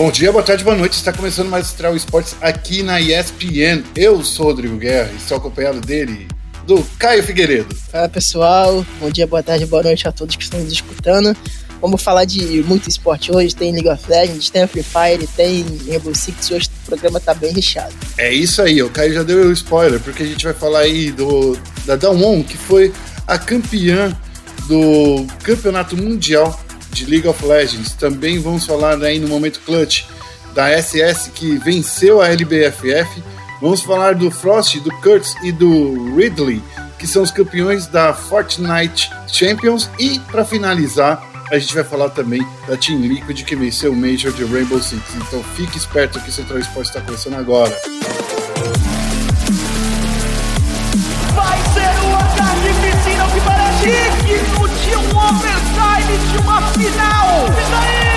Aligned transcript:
Bom 0.00 0.10
dia, 0.10 0.32
boa 0.32 0.42
tarde, 0.42 0.64
boa 0.64 0.74
noite. 0.74 0.94
Está 0.94 1.12
começando 1.12 1.50
mais 1.50 1.66
Astral 1.66 1.94
Esportes 1.94 2.34
aqui 2.40 2.82
na 2.82 2.98
ESPN. 2.98 3.84
Eu 3.94 4.24
sou 4.24 4.46
o 4.46 4.48
Rodrigo 4.48 4.78
Guerra 4.78 5.10
e 5.12 5.16
estou 5.16 5.36
acompanhado 5.36 5.78
dele, 5.78 6.26
do 6.66 6.82
Caio 6.98 7.22
Figueiredo. 7.22 7.76
Fala 7.76 8.08
pessoal, 8.08 8.82
bom 8.98 9.10
dia, 9.10 9.26
boa 9.26 9.42
tarde, 9.42 9.66
boa 9.66 9.82
noite 9.82 10.08
a 10.08 10.10
todos 10.10 10.36
que 10.36 10.42
estão 10.42 10.58
nos 10.58 10.72
escutando. 10.72 11.36
Vamos 11.82 12.02
falar 12.02 12.24
de 12.24 12.62
muito 12.62 12.88
esporte 12.88 13.30
hoje, 13.30 13.54
tem 13.54 13.72
League 13.72 13.90
of 13.90 14.02
Legends, 14.08 14.48
tem 14.48 14.66
Free 14.66 14.82
Fire, 14.82 15.26
tem 15.36 15.66
Rainbow 15.86 16.14
Six, 16.14 16.50
hoje 16.50 16.70
o 16.82 16.86
programa 16.86 17.20
tá 17.20 17.34
bem 17.34 17.52
recheado. 17.52 17.92
É 18.16 18.32
isso 18.32 18.62
aí, 18.62 18.82
o 18.82 18.88
Caio 18.88 19.12
já 19.12 19.22
deu 19.22 19.48
o 19.48 19.52
spoiler, 19.52 20.00
porque 20.00 20.22
a 20.22 20.26
gente 20.26 20.42
vai 20.42 20.54
falar 20.54 20.78
aí 20.78 21.10
do, 21.10 21.58
da 21.84 21.94
Damwon, 21.94 22.42
que 22.42 22.56
foi 22.56 22.90
a 23.26 23.38
campeã 23.38 24.18
do 24.66 25.26
Campeonato 25.42 25.94
Mundial 25.94 26.58
de 26.90 27.06
League 27.06 27.26
of 27.28 27.44
Legends. 27.44 27.92
Também 27.92 28.38
vamos 28.38 28.66
falar 28.66 29.02
aí 29.02 29.18
no 29.18 29.28
momento 29.28 29.60
clutch 29.60 30.04
da 30.54 30.70
SS 30.80 31.30
que 31.30 31.58
venceu 31.58 32.20
a 32.20 32.28
LBFF. 32.28 33.22
Vamos 33.60 33.82
falar 33.82 34.14
do 34.14 34.30
Frost, 34.30 34.80
do 34.80 34.90
Kurtz 35.00 35.34
e 35.42 35.52
do 35.52 36.16
Ridley, 36.16 36.62
que 36.98 37.06
são 37.06 37.22
os 37.22 37.30
campeões 37.30 37.86
da 37.86 38.14
Fortnite 38.14 39.10
Champions. 39.28 39.90
E 39.98 40.18
para 40.30 40.44
finalizar, 40.44 41.22
a 41.50 41.58
gente 41.58 41.74
vai 41.74 41.84
falar 41.84 42.10
também 42.10 42.46
da 42.66 42.76
Team 42.76 43.00
Liquid 43.00 43.42
que 43.42 43.56
venceu 43.56 43.92
o 43.92 43.96
Major 43.96 44.32
de 44.32 44.44
Rainbow 44.44 44.80
Six. 44.80 45.02
Então 45.16 45.42
fique 45.56 45.76
esperto 45.76 46.20
que 46.20 46.30
o 46.30 46.32
Central 46.32 46.60
Sports 46.60 46.88
está 46.88 47.00
começando 47.00 47.34
agora. 47.34 47.76
Vai 47.78 48.39
de 56.18 56.38
uma 56.38 56.62
final. 56.72 57.46
E 57.46 57.70
daí? 57.70 58.10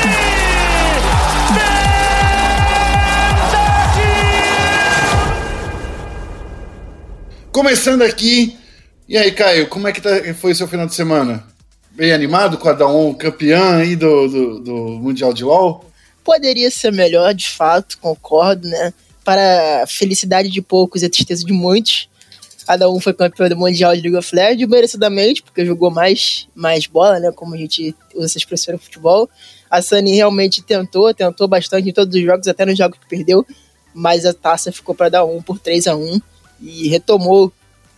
Começando 7.54 8.02
aqui. 8.02 8.58
E 9.08 9.16
aí, 9.16 9.32
Caio, 9.32 9.68
como 9.68 9.88
é 9.88 9.92
que 9.92 10.02
tá, 10.02 10.10
foi 10.34 10.54
o 10.54 10.56
seu 10.56 10.68
final 10.68 10.88
de 10.88 10.96
semana? 10.96 11.46
Bem 11.92 12.12
animado 12.12 12.58
com 12.58 12.68
a 12.68 12.74
Daon 12.74 13.14
campeã 13.14 13.78
aí 13.78 13.96
do, 13.96 14.28
do, 14.28 14.60
do 14.60 14.76
Mundial 15.00 15.32
de 15.32 15.44
LoL? 15.44 15.86
Poderia 16.24 16.72
ser 16.72 16.92
melhor, 16.92 17.32
de 17.36 17.48
fato, 17.48 18.00
concordo, 18.00 18.68
né? 18.68 18.92
Para 19.24 19.84
a 19.84 19.88
felicidade 19.88 20.50
de 20.50 20.62
poucos 20.64 21.04
e 21.04 21.06
a 21.06 21.10
tristeza 21.10 21.46
de 21.46 21.54
muitos. 21.54 22.10
Cada 22.66 22.90
um 22.90 23.00
foi 23.00 23.14
campeão 23.14 23.50
do 23.50 23.58
Mundial 23.58 23.96
de 23.96 24.02
League 24.02 24.18
of 24.18 24.34
Legends, 24.34 24.68
merecidamente, 24.70 25.44
porque 25.44 25.66
jogou 25.66 25.92
mais, 25.92 26.48
mais 26.56 26.88
bola, 26.88 27.20
né? 27.20 27.32
Como 27.32 27.54
a 27.54 27.58
gente 27.58 27.96
usa 28.16 28.26
essa 28.26 28.38
expressão 28.38 28.74
no 28.74 28.80
futebol. 28.80 29.30
A 29.70 29.82
Sunny 29.82 30.16
realmente 30.16 30.62
tentou, 30.62 31.14
tentou 31.14 31.48
bastante 31.48 31.90
em 31.90 31.94
todos 31.94 32.16
os 32.16 32.22
jogos, 32.22 32.48
até 32.48 32.66
nos 32.66 32.78
jogos 32.78 32.98
que 33.00 33.08
perdeu, 33.08 33.46
mas 33.94 34.26
a 34.26 34.34
taça 34.34 34.72
ficou 34.72 34.96
para 34.96 35.10
dar 35.10 35.26
um 35.26 35.42
por 35.42 35.60
3 35.60 35.88
a 35.88 35.96
1 35.96 36.22
e 36.62 36.88
retomou 36.88 37.52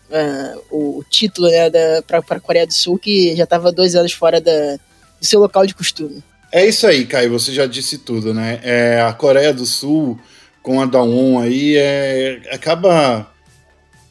uh, 0.09 0.61
o 0.72 1.03
título 1.09 1.47
né, 1.50 1.69
para 2.07 2.19
a 2.19 2.39
Coreia 2.39 2.66
do 2.66 2.73
Sul, 2.73 2.97
que 2.97 3.35
já 3.35 3.44
estava 3.44 3.72
dois 3.72 3.95
anos 3.95 4.13
fora 4.13 4.41
da, 4.41 4.77
do 5.19 5.25
seu 5.25 5.39
local 5.39 5.66
de 5.66 5.75
costume. 5.75 6.23
É 6.52 6.66
isso 6.66 6.88
aí, 6.88 7.05
Caio, 7.05 7.31
você 7.31 7.52
já 7.52 7.66
disse 7.66 7.97
tudo, 7.97 8.33
né? 8.33 8.59
É, 8.63 9.02
a 9.02 9.11
Coreia 9.13 9.53
do 9.53 9.66
Sul, 9.66 10.17
com 10.63 10.81
a 10.81 10.85
Dawn 10.85 11.39
aí, 11.39 11.75
é, 11.75 12.41
acaba 12.52 13.29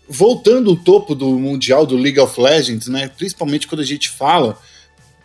voltando 0.09 0.73
o 0.73 0.77
topo 0.77 1.15
do 1.15 1.39
Mundial 1.39 1.87
do 1.87 1.97
League 1.97 2.21
of 2.21 2.41
Legends, 2.41 2.89
né? 2.89 3.11
Principalmente 3.17 3.67
quando 3.67 3.81
a 3.81 3.87
gente 3.87 4.11
fala 4.11 4.59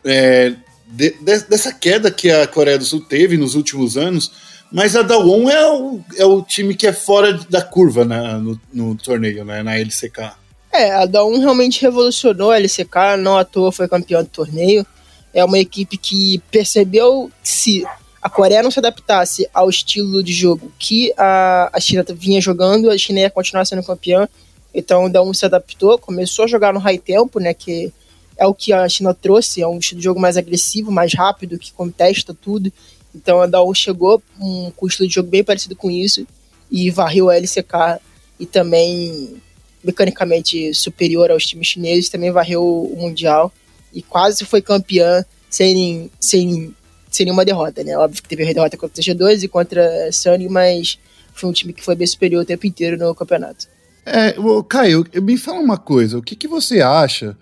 é, 0.03 0.53
de, 0.87 1.11
de, 1.11 1.39
dessa 1.41 1.73
queda 1.73 2.09
que 2.09 2.29
a 2.29 2.47
Coreia 2.47 2.77
do 2.77 2.85
Sul 2.85 3.01
teve 3.01 3.37
nos 3.37 3.55
últimos 3.55 3.97
anos, 3.97 4.31
mas 4.71 4.95
a 4.95 5.01
Dawon 5.01 5.49
é 5.49 5.71
o, 5.71 5.99
é 6.15 6.25
o 6.25 6.41
time 6.41 6.75
que 6.75 6.87
é 6.87 6.93
fora 6.93 7.33
da 7.33 7.61
curva 7.61 8.05
né, 8.05 8.37
no, 8.37 8.59
no 8.71 8.95
torneio, 8.95 9.43
né, 9.43 9.63
na 9.63 9.77
LCK. 9.77 10.33
É, 10.71 10.91
a 10.91 11.05
Dawn 11.05 11.39
realmente 11.39 11.81
revolucionou 11.81 12.51
a 12.51 12.57
LCK, 12.57 13.17
não 13.17 13.37
à 13.37 13.43
toa 13.43 13.71
foi 13.71 13.87
campeão 13.87 14.21
do 14.21 14.29
torneio. 14.29 14.85
É 15.33 15.43
uma 15.43 15.57
equipe 15.57 15.97
que 15.97 16.39
percebeu 16.51 17.31
que 17.41 17.49
se 17.49 17.85
a 18.21 18.29
Coreia 18.29 18.61
não 18.61 18.71
se 18.71 18.79
adaptasse 18.79 19.47
ao 19.53 19.69
estilo 19.69 20.23
de 20.23 20.33
jogo 20.33 20.71
que 20.77 21.11
a, 21.17 21.69
a 21.73 21.79
China 21.79 22.05
vinha 22.13 22.41
jogando, 22.41 22.89
a 22.89 22.97
China 22.97 23.19
ia 23.19 23.29
continuar 23.29 23.65
sendo 23.65 23.83
campeã. 23.83 24.27
Então 24.73 25.05
a 25.05 25.09
Dawn 25.09 25.33
se 25.33 25.45
adaptou, 25.45 25.97
começou 25.97 26.45
a 26.45 26.47
jogar 26.47 26.73
no 26.73 26.79
high 26.79 26.99
tempo, 26.99 27.39
né, 27.39 27.53
que 27.53 27.91
é 28.37 28.45
o 28.45 28.53
que 28.53 28.71
a 28.71 28.87
China 28.87 29.13
trouxe, 29.13 29.61
é 29.61 29.67
um 29.67 29.79
estilo 29.79 29.99
de 29.99 30.05
jogo 30.05 30.19
mais 30.19 30.37
agressivo, 30.37 30.91
mais 30.91 31.13
rápido, 31.13 31.59
que 31.59 31.73
contesta 31.73 32.33
tudo. 32.33 32.71
Então 33.13 33.41
a 33.41 33.45
Dawn 33.45 33.73
chegou 33.73 34.21
um, 34.39 34.71
estilo 34.87 35.07
de 35.07 35.15
jogo 35.15 35.29
bem 35.29 35.43
parecido 35.43 35.75
com 35.75 35.91
isso 35.91 36.25
e 36.71 36.89
varreu 36.89 37.29
a 37.29 37.35
LCK 37.35 37.99
e 38.39 38.45
também 38.45 39.41
mecanicamente 39.83 40.73
superior 40.73 41.31
aos 41.31 41.45
times 41.45 41.67
chineses, 41.67 42.09
também 42.09 42.31
varreu 42.31 42.63
o 42.63 42.95
Mundial 42.97 43.51
e 43.93 44.01
quase 44.01 44.45
foi 44.45 44.61
campeã 44.61 45.25
sem, 45.49 46.11
sem, 46.19 46.73
sem 47.09 47.25
nenhuma 47.25 47.43
derrota, 47.43 47.83
né? 47.83 47.97
Óbvio 47.97 48.21
que 48.21 48.29
teve 48.29 48.43
a 48.47 48.53
derrota 48.53 48.77
contra 48.77 49.01
o 49.01 49.03
G2 49.03 49.43
e 49.43 49.47
contra 49.47 50.07
a 50.07 50.11
Sunny, 50.11 50.47
mas 50.47 50.99
foi 51.33 51.49
um 51.49 51.53
time 51.53 51.73
que 51.73 51.83
foi 51.83 51.95
bem 51.95 52.05
superior 52.05 52.43
o 52.43 52.45
tempo 52.45 52.67
inteiro 52.67 52.97
no 52.97 53.15
campeonato. 53.15 53.67
É, 54.11 54.35
Caio, 54.67 55.05
me 55.21 55.37
fala 55.37 55.59
uma 55.59 55.77
coisa, 55.77 56.17
o 56.17 56.21
que, 56.21 56.35
que 56.35 56.47
você 56.47 56.81
acha 56.81 57.37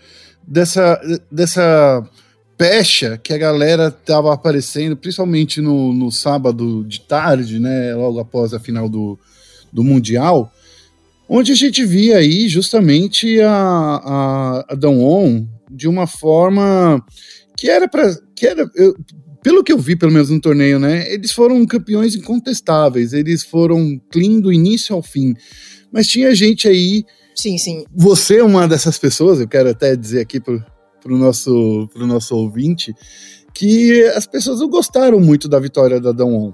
dessa, 0.45 0.99
dessa 1.31 2.03
pecha 2.57 3.17
que 3.17 3.31
a 3.31 3.37
galera 3.37 3.91
tava 3.91 4.33
aparecendo, 4.33 4.97
principalmente 4.97 5.61
no, 5.61 5.93
no 5.93 6.11
sábado 6.11 6.83
de 6.83 7.01
tarde, 7.01 7.59
né, 7.59 7.93
logo 7.93 8.19
após 8.19 8.53
a 8.53 8.59
final 8.59 8.89
do, 8.89 9.17
do 9.71 9.83
Mundial, 9.83 10.51
onde 11.29 11.51
a 11.51 11.55
gente 11.55 11.85
via 11.85 12.17
aí 12.17 12.47
justamente 12.47 13.39
a, 13.41 13.51
a, 13.51 14.65
a 14.69 14.75
Dawn 14.75 15.47
de 15.69 15.87
uma 15.87 16.07
forma 16.07 17.03
que 17.55 17.69
era 17.69 17.87
para 17.87 18.15
que 18.35 18.47
era 18.47 18.69
eu, 18.75 18.95
pelo 19.43 19.63
que 19.63 19.71
eu 19.71 19.77
vi 19.77 19.95
pelo 19.95 20.11
menos 20.11 20.29
no 20.29 20.41
torneio, 20.41 20.79
né, 20.79 21.11
eles 21.13 21.31
foram 21.31 21.65
campeões 21.65 22.15
incontestáveis, 22.15 23.13
eles 23.13 23.43
foram 23.43 24.01
clean 24.11 24.39
do 24.39 24.51
início 24.51 24.95
ao 24.95 25.03
fim, 25.03 25.35
mas 25.91 26.07
tinha 26.07 26.33
gente 26.35 26.67
aí 26.67 27.05
Sim, 27.37 27.55
sim. 27.59 27.85
Você 27.95 28.39
é 28.39 28.43
uma 28.43 28.67
dessas 28.67 28.97
pessoas, 28.97 29.39
eu 29.39 29.47
quero 29.47 29.69
até 29.69 29.95
dizer 29.95 30.21
aqui 30.21 30.39
pro, 30.39 30.59
pro 30.99 31.15
nosso, 31.15 31.87
pro 31.93 32.07
nosso 32.07 32.35
ouvinte, 32.35 32.95
que 33.53 34.03
as 34.15 34.25
pessoas 34.25 34.59
não 34.59 34.67
gostaram 34.67 35.19
muito 35.19 35.47
da 35.47 35.59
vitória 35.59 36.01
da 36.01 36.11
Dawn 36.11 36.51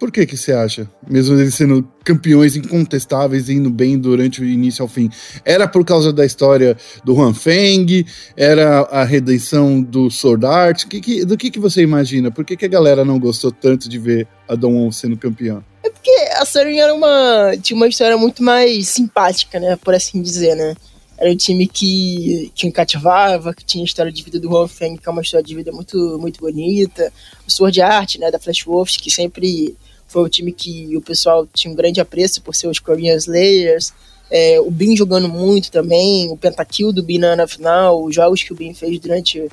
por 0.00 0.10
que 0.10 0.24
que 0.24 0.34
você 0.34 0.52
acha? 0.52 0.90
Mesmo 1.06 1.38
eles 1.38 1.54
sendo 1.54 1.86
campeões 2.02 2.56
incontestáveis 2.56 3.50
e 3.50 3.52
indo 3.52 3.68
bem 3.68 3.98
durante 3.98 4.40
o 4.40 4.46
início 4.46 4.82
ao 4.82 4.88
fim. 4.88 5.10
Era 5.44 5.68
por 5.68 5.84
causa 5.84 6.10
da 6.10 6.24
história 6.24 6.74
do 7.04 7.14
Huan 7.14 7.34
Feng? 7.34 8.06
Era 8.34 8.80
a 8.80 9.04
redenção 9.04 9.82
do 9.82 10.10
Sword 10.10 10.46
Art? 10.46 10.86
Que, 10.86 11.02
que, 11.02 11.24
do 11.26 11.36
que 11.36 11.50
que 11.50 11.60
você 11.60 11.82
imagina? 11.82 12.30
Por 12.30 12.46
que 12.46 12.56
que 12.56 12.64
a 12.64 12.68
galera 12.68 13.04
não 13.04 13.20
gostou 13.20 13.52
tanto 13.52 13.90
de 13.90 13.98
ver 13.98 14.26
a 14.48 14.54
Dawn 14.54 14.90
sendo 14.90 15.18
campeã? 15.18 15.62
É 15.84 15.90
porque 15.90 16.10
a 16.32 16.46
Sunny 16.46 16.80
era 16.80 16.94
uma, 16.94 17.54
tinha 17.60 17.76
uma 17.76 17.86
história 17.86 18.16
muito 18.16 18.42
mais 18.42 18.88
simpática, 18.88 19.60
né? 19.60 19.76
Por 19.76 19.94
assim 19.94 20.22
dizer, 20.22 20.54
né? 20.54 20.74
Era 21.18 21.30
um 21.30 21.36
time 21.36 21.68
que, 21.68 22.50
que 22.54 22.72
cativava, 22.72 23.52
que 23.52 23.66
tinha 23.66 23.84
a 23.84 23.86
história 23.86 24.10
de 24.10 24.22
vida 24.22 24.40
do 24.40 24.50
Huan 24.50 24.66
Feng, 24.66 24.96
que 24.96 25.06
é 25.06 25.12
uma 25.12 25.20
história 25.20 25.44
de 25.44 25.54
vida 25.54 25.70
muito, 25.70 26.18
muito 26.18 26.40
bonita. 26.40 27.12
O 27.46 27.50
Sword 27.50 27.82
Art, 27.82 28.16
né? 28.16 28.30
Da 28.30 28.38
Flash 28.38 28.64
Wolves, 28.64 28.96
que 28.96 29.10
sempre 29.10 29.76
foi 30.10 30.22
o 30.22 30.28
time 30.28 30.50
que 30.50 30.96
o 30.96 31.00
pessoal 31.00 31.46
tinha 31.54 31.72
um 31.72 31.76
grande 31.76 32.00
apreço 32.00 32.42
por 32.42 32.52
ser 32.52 32.66
os 32.66 32.80
Korean 32.80 33.14
Slayers. 33.14 33.92
É, 34.28 34.60
o 34.60 34.68
Bin 34.68 34.96
jogando 34.96 35.28
muito 35.28 35.70
também, 35.70 36.28
o 36.30 36.36
pentakill 36.36 36.92
do 36.92 37.00
Bin 37.00 37.18
na, 37.18 37.36
na 37.36 37.46
final, 37.46 38.02
os 38.02 38.12
jogos 38.12 38.42
que 38.42 38.52
o 38.52 38.56
Bin 38.56 38.74
fez 38.74 38.98
durante 38.98 39.48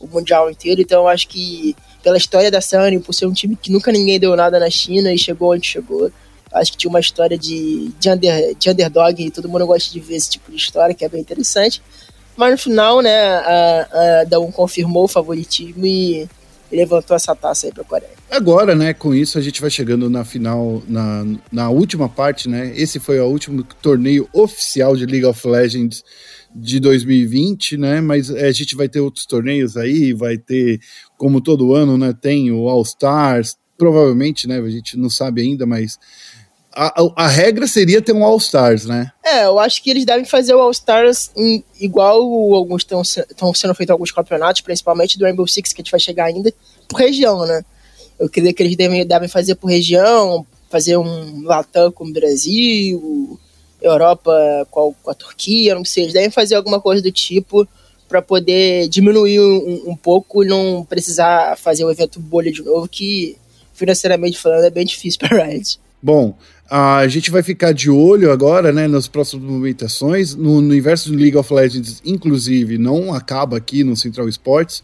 o 0.00 0.08
Mundial 0.08 0.50
inteiro. 0.50 0.80
Então, 0.80 1.06
acho 1.06 1.28
que 1.28 1.76
pela 2.02 2.16
história 2.16 2.50
da 2.50 2.60
Sunny, 2.60 2.98
por 2.98 3.12
ser 3.12 3.26
um 3.26 3.32
time 3.32 3.54
que 3.54 3.70
nunca 3.70 3.92
ninguém 3.92 4.18
deu 4.18 4.34
nada 4.34 4.58
na 4.58 4.68
China 4.68 5.12
e 5.14 5.18
chegou 5.18 5.52
onde 5.52 5.68
chegou, 5.68 6.10
acho 6.52 6.72
que 6.72 6.78
tinha 6.78 6.90
uma 6.90 7.00
história 7.00 7.38
de, 7.38 7.92
de, 8.00 8.10
under, 8.10 8.56
de 8.56 8.70
underdog 8.70 9.24
e 9.24 9.30
todo 9.30 9.48
mundo 9.48 9.66
gosta 9.68 9.92
de 9.92 10.00
ver 10.00 10.16
esse 10.16 10.30
tipo 10.30 10.50
de 10.50 10.56
história, 10.56 10.96
que 10.96 11.04
é 11.04 11.08
bem 11.08 11.20
interessante. 11.20 11.80
Mas 12.36 12.50
no 12.50 12.58
final, 12.58 13.00
né, 13.00 13.24
a, 13.24 14.20
a 14.20 14.24
Dawn 14.24 14.50
confirmou 14.50 15.04
o 15.04 15.08
favoritismo 15.08 15.86
e 15.86 16.28
levantou 16.72 17.14
essa 17.14 17.34
taça 17.34 17.66
aí 17.66 17.72
para 17.72 17.82
a 17.82 17.86
Coreia. 17.86 18.10
Agora, 18.30 18.74
né, 18.74 18.94
com 18.94 19.14
isso 19.14 19.38
a 19.38 19.40
gente 19.40 19.60
vai 19.60 19.70
chegando 19.70 20.08
na 20.08 20.24
final, 20.24 20.82
na, 20.88 21.24
na 21.50 21.70
última 21.70 22.08
parte, 22.08 22.48
né? 22.48 22.72
Esse 22.74 22.98
foi 22.98 23.20
o 23.20 23.26
último 23.26 23.62
torneio 23.82 24.28
oficial 24.32 24.96
de 24.96 25.06
League 25.06 25.26
of 25.26 25.46
Legends 25.46 26.02
de 26.54 26.80
2020, 26.80 27.76
né? 27.76 28.00
Mas 28.00 28.30
a 28.30 28.50
gente 28.52 28.74
vai 28.74 28.88
ter 28.88 29.00
outros 29.00 29.26
torneios 29.26 29.76
aí, 29.76 30.12
vai 30.12 30.38
ter, 30.38 30.80
como 31.16 31.40
todo 31.40 31.74
ano, 31.74 31.96
né? 31.98 32.14
Tem 32.18 32.50
o 32.50 32.68
All 32.68 32.82
Stars, 32.82 33.56
provavelmente, 33.76 34.46
né? 34.46 34.58
A 34.58 34.70
gente 34.70 34.96
não 34.96 35.10
sabe 35.10 35.42
ainda, 35.42 35.66
mas 35.66 35.98
a, 36.74 37.24
a, 37.24 37.28
regra 37.28 37.66
seria 37.66 38.00
ter 38.00 38.12
um 38.12 38.24
All-Stars, 38.24 38.86
né? 38.86 39.12
É, 39.24 39.44
eu 39.44 39.58
acho 39.58 39.82
que 39.82 39.90
eles 39.90 40.04
devem 40.04 40.24
fazer 40.24 40.54
o 40.54 40.60
All-Stars 40.60 41.30
igual 41.80 42.20
alguns 42.54 42.82
estão 42.82 43.54
sendo 43.54 43.74
feitos 43.74 43.92
alguns 43.92 44.10
campeonatos, 44.10 44.62
principalmente 44.62 45.18
do 45.18 45.24
Rainbow 45.24 45.46
Six, 45.46 45.72
que 45.72 45.80
a 45.80 45.82
gente 45.82 45.90
vai 45.90 46.00
chegar 46.00 46.26
ainda, 46.26 46.52
por 46.88 46.98
região, 46.98 47.46
né? 47.46 47.64
Eu 48.18 48.28
creio 48.28 48.54
que 48.54 48.62
eles 48.62 48.76
devem, 48.76 49.06
devem 49.06 49.28
fazer 49.28 49.54
por 49.56 49.68
região, 49.68 50.46
fazer 50.70 50.96
um 50.96 51.42
Latam 51.42 51.90
com 51.92 52.04
o 52.04 52.12
Brasil, 52.12 53.38
Europa 53.80 54.66
com 54.70 54.90
a, 54.90 55.04
com 55.04 55.10
a 55.10 55.14
Turquia, 55.14 55.74
não 55.74 55.84
sei. 55.84 56.04
Eles 56.04 56.14
devem 56.14 56.30
fazer 56.30 56.54
alguma 56.54 56.80
coisa 56.80 57.02
do 57.02 57.10
tipo 57.12 57.66
para 58.08 58.22
poder 58.22 58.88
diminuir 58.88 59.40
um, 59.40 59.90
um, 59.90 59.96
pouco 59.96 60.44
e 60.44 60.46
não 60.46 60.84
precisar 60.88 61.56
fazer 61.56 61.84
o 61.84 61.90
evento 61.90 62.20
bolha 62.20 62.52
de 62.52 62.62
novo, 62.62 62.86
que 62.86 63.36
financeiramente 63.72 64.38
falando 64.38 64.64
é 64.64 64.70
bem 64.70 64.84
difícil 64.84 65.18
para 65.18 65.44
Riot. 65.44 65.78
Bom, 66.02 66.36
a 66.68 67.06
gente 67.06 67.30
vai 67.30 67.44
ficar 67.44 67.72
de 67.72 67.88
olho 67.88 68.32
agora, 68.32 68.72
né, 68.72 68.88
nas 68.88 69.06
próximas 69.06 69.48
movimentações. 69.48 70.34
No, 70.34 70.56
universo 70.56 71.12
do 71.12 71.16
League 71.16 71.36
of 71.36 71.54
Legends, 71.54 72.02
inclusive, 72.04 72.76
não 72.76 73.14
acaba 73.14 73.56
aqui 73.56 73.84
no 73.84 73.96
Central 73.96 74.28
Sports. 74.28 74.82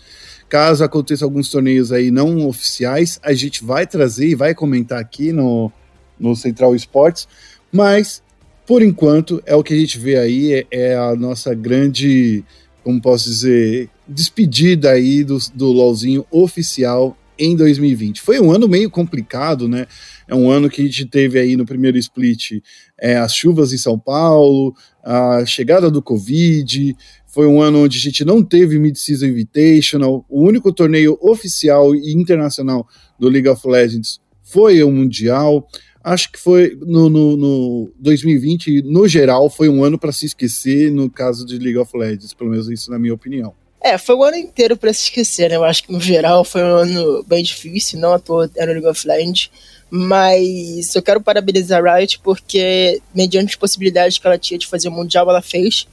Caso 0.48 0.84
aconteça 0.84 1.24
alguns 1.24 1.50
torneios 1.50 1.90
aí 1.90 2.12
não 2.12 2.46
oficiais, 2.46 3.18
a 3.22 3.32
gente 3.32 3.64
vai 3.64 3.86
trazer 3.86 4.28
e 4.28 4.34
vai 4.34 4.54
comentar 4.54 5.00
aqui 5.00 5.32
no, 5.32 5.72
no 6.18 6.36
Central 6.36 6.74
Sports, 6.76 7.28
mas 7.70 8.22
por 8.64 8.80
enquanto 8.80 9.42
é 9.44 9.54
o 9.54 9.62
que 9.62 9.74
a 9.74 9.76
gente 9.76 9.98
vê 9.98 10.16
aí, 10.16 10.52
é, 10.54 10.66
é 10.70 10.96
a 10.96 11.14
nossa 11.14 11.52
grande, 11.52 12.44
como 12.84 13.00
posso 13.00 13.28
dizer, 13.28 13.90
despedida 14.06 14.90
aí 14.90 15.24
do, 15.24 15.36
do 15.54 15.66
LOLzinho 15.66 16.24
oficial 16.30 17.16
em 17.38 17.54
2020. 17.56 18.20
Foi 18.20 18.40
um 18.40 18.50
ano 18.50 18.68
meio 18.68 18.90
complicado, 18.90 19.68
né? 19.68 19.86
É 20.26 20.34
um 20.34 20.50
ano 20.50 20.68
que 20.68 20.82
a 20.82 20.84
gente 20.84 21.06
teve 21.06 21.38
aí 21.38 21.56
no 21.56 21.64
primeiro 21.64 21.96
split 21.98 22.60
é, 23.00 23.16
as 23.16 23.34
chuvas 23.34 23.72
em 23.72 23.78
São 23.78 23.98
Paulo, 23.98 24.74
a 25.02 25.44
chegada 25.46 25.90
do 25.90 26.02
Covid, 26.02 26.96
foi 27.26 27.46
um 27.46 27.62
ano 27.62 27.84
onde 27.84 27.98
a 27.98 28.00
gente 28.00 28.24
não 28.24 28.42
teve 28.42 28.78
Mid-Season 28.78 29.26
Invitational. 29.26 30.24
O 30.28 30.42
único 30.42 30.72
torneio 30.72 31.16
oficial 31.20 31.94
e 31.94 32.12
internacional 32.12 32.86
do 33.18 33.28
League 33.28 33.48
of 33.48 33.66
Legends 33.66 34.18
foi 34.42 34.82
o 34.82 34.90
Mundial. 34.90 35.68
Acho 36.02 36.32
que 36.32 36.38
foi 36.38 36.76
no, 36.80 37.08
no, 37.08 37.36
no 37.36 37.92
2020, 37.98 38.82
no 38.82 39.06
geral, 39.06 39.50
foi 39.50 39.68
um 39.68 39.84
ano 39.84 39.98
para 39.98 40.10
se 40.10 40.26
esquecer 40.26 40.90
no 40.90 41.10
caso 41.10 41.44
de 41.44 41.58
League 41.58 41.78
of 41.78 41.96
Legends, 41.96 42.32
pelo 42.32 42.50
menos 42.50 42.68
isso 42.68 42.90
na 42.90 42.98
minha 42.98 43.14
opinião. 43.14 43.54
É, 43.80 43.96
foi 43.96 44.16
o 44.16 44.24
ano 44.24 44.36
inteiro 44.36 44.76
para 44.76 44.92
se 44.92 45.04
esquecer, 45.04 45.50
né? 45.50 45.56
Eu 45.56 45.64
acho 45.64 45.84
que 45.84 45.92
no 45.92 46.00
geral 46.00 46.44
foi 46.44 46.62
um 46.62 46.76
ano 46.76 47.24
bem 47.24 47.42
difícil, 47.42 47.98
não 47.98 48.12
à 48.12 48.18
toa 48.18 48.50
era 48.56 48.70
o 48.70 48.74
League 48.74 48.88
of 48.88 49.06
Legends. 49.06 49.50
Mas 49.90 50.94
eu 50.94 51.02
quero 51.02 51.20
parabenizar 51.20 51.82
a 51.84 51.96
Riot 51.96 52.18
porque, 52.18 53.00
mediante 53.14 53.50
as 53.50 53.56
possibilidades 53.56 54.18
que 54.18 54.26
ela 54.26 54.36
tinha 54.36 54.58
de 54.58 54.66
fazer 54.66 54.88
o 54.88 54.92
Mundial, 54.92 55.28
ela 55.30 55.40
fez 55.40 55.86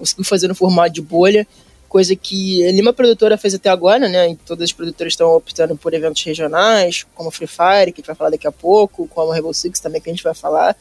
conseguiu 0.00 0.24
fazer 0.24 0.48
no 0.48 0.54
formato 0.54 0.94
de 0.94 1.02
bolha, 1.02 1.46
coisa 1.88 2.16
que 2.16 2.60
nenhuma 2.72 2.92
produtora 2.92 3.36
fez 3.36 3.52
até 3.54 3.68
agora, 3.68 4.08
né? 4.08 4.36
Todas 4.46 4.70
as 4.70 4.72
produtoras 4.72 5.12
estão 5.12 5.30
optando 5.34 5.76
por 5.76 5.92
eventos 5.92 6.22
regionais, 6.24 7.04
como 7.14 7.30
Free 7.30 7.46
Fire, 7.46 7.92
que 7.92 8.00
a 8.00 8.00
gente 8.00 8.06
vai 8.06 8.16
falar 8.16 8.30
daqui 8.30 8.46
a 8.46 8.52
pouco, 8.52 9.06
como 9.08 9.30
Rainbow 9.30 9.52
Six 9.52 9.78
também, 9.78 10.00
que 10.00 10.08
a 10.08 10.12
gente 10.12 10.24
vai 10.24 10.34
falar. 10.34 10.74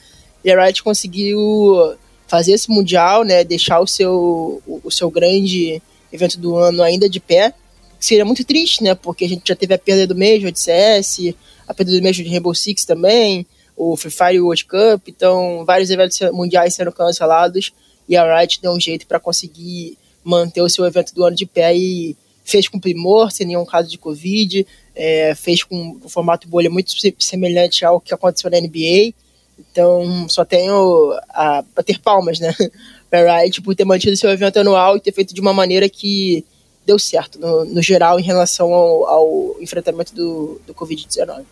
E 0.44 0.50
a 0.50 0.63
Riot 0.63 0.81
conseguiu 0.81 1.95
fazer 2.27 2.53
esse 2.53 2.69
mundial, 2.69 3.23
né? 3.23 3.44
Deixar 3.44 3.81
o 3.81 3.88
seu, 3.88 4.61
o 4.65 4.89
seu 4.89 5.09
grande 5.11 5.81
evento 6.11 6.39
do 6.39 6.56
ano 6.56 6.81
ainda 6.83 7.09
de 7.09 7.19
pé, 7.19 7.53
seria 8.00 8.25
muito 8.25 8.44
triste, 8.44 8.83
né? 8.83 8.95
Porque 8.95 9.25
a 9.25 9.29
gente 9.29 9.47
já 9.47 9.56
teve 9.56 9.73
a 9.73 9.77
perda 9.77 10.07
do 10.07 10.15
Major 10.15 10.51
de 10.51 10.59
CS, 10.59 11.33
a 11.67 11.73
perda 11.73 11.91
do 11.91 12.01
Major 12.01 12.23
de 12.23 12.29
Rainbow 12.29 12.56
Six 12.56 12.85
também, 12.85 13.45
o 13.75 13.95
Free 13.95 14.11
Fire 14.11 14.41
World 14.41 14.65
Cup, 14.65 15.07
então 15.07 15.63
vários 15.65 15.89
eventos 15.89 16.19
mundiais 16.31 16.73
sendo 16.73 16.91
cancelados 16.91 17.71
e 18.07 18.17
a 18.17 18.39
Riot 18.39 18.59
deu 18.61 18.71
um 18.71 18.79
jeito 18.79 19.06
para 19.06 19.19
conseguir 19.19 19.97
manter 20.23 20.61
o 20.61 20.69
seu 20.69 20.85
evento 20.85 21.13
do 21.13 21.23
ano 21.23 21.35
de 21.35 21.45
pé 21.45 21.75
e 21.75 22.17
fez 22.44 22.67
com 22.67 22.79
primor, 22.79 23.31
sem 23.31 23.45
nenhum 23.45 23.65
caso 23.65 23.88
de 23.88 23.97
Covid, 23.97 24.65
é, 24.95 25.35
fez 25.35 25.63
com 25.63 26.00
um 26.03 26.09
formato 26.09 26.47
bolha 26.47 26.69
muito 26.69 26.91
semelhante 27.19 27.85
ao 27.85 28.01
que 28.01 28.13
aconteceu 28.13 28.50
na 28.50 28.59
NBA. 28.59 29.13
Então, 29.59 30.27
só 30.27 30.44
tenho 30.44 31.13
a 31.29 31.63
bater 31.75 32.00
palmas, 32.00 32.39
né? 32.39 32.53
Para 33.09 33.41
por 33.63 33.75
ter 33.75 33.85
mantido 33.85 34.15
seu 34.15 34.29
evento 34.29 34.59
anual 34.59 34.97
e 34.97 35.00
ter 35.00 35.11
feito 35.11 35.33
de 35.33 35.41
uma 35.41 35.53
maneira 35.53 35.89
que 35.89 36.45
deu 36.85 36.97
certo, 36.97 37.39
no, 37.39 37.65
no 37.65 37.81
geral, 37.81 38.19
em 38.19 38.23
relação 38.23 38.73
ao, 38.73 39.07
ao 39.07 39.57
enfrentamento 39.59 40.13
do, 40.13 40.61
do 40.65 40.73
Covid-19. 40.73 41.44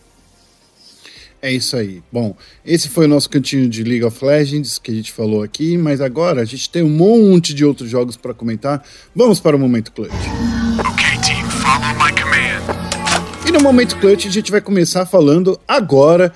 É 1.39 1.51
isso 1.51 1.77
aí. 1.77 2.01
Bom, 2.11 2.35
esse 2.65 2.89
foi 2.89 3.05
o 3.05 3.07
nosso 3.07 3.29
cantinho 3.29 3.69
de 3.69 3.83
League 3.83 4.03
of 4.03 4.25
Legends 4.25 4.79
que 4.79 4.89
a 4.89 4.93
gente 4.93 5.11
falou 5.11 5.43
aqui, 5.43 5.77
mas 5.77 6.01
agora 6.01 6.41
a 6.41 6.45
gente 6.45 6.67
tem 6.69 6.81
um 6.81 6.89
monte 6.89 7.53
de 7.53 7.63
outros 7.63 7.89
jogos 7.89 8.17
para 8.17 8.33
comentar. 8.33 8.83
Vamos 9.15 9.39
para 9.39 9.55
o 9.55 9.59
momento 9.59 9.91
clutch. 9.91 10.11
Okay, 10.11 11.21
team, 11.21 11.47
follow 11.49 11.93
my 11.93 12.11
command. 12.19 13.47
E 13.47 13.51
no 13.51 13.61
momento 13.61 13.97
clutch 13.99 14.25
a 14.25 14.31
gente 14.31 14.51
vai 14.51 14.61
começar 14.61 15.05
falando 15.05 15.59
agora 15.67 16.33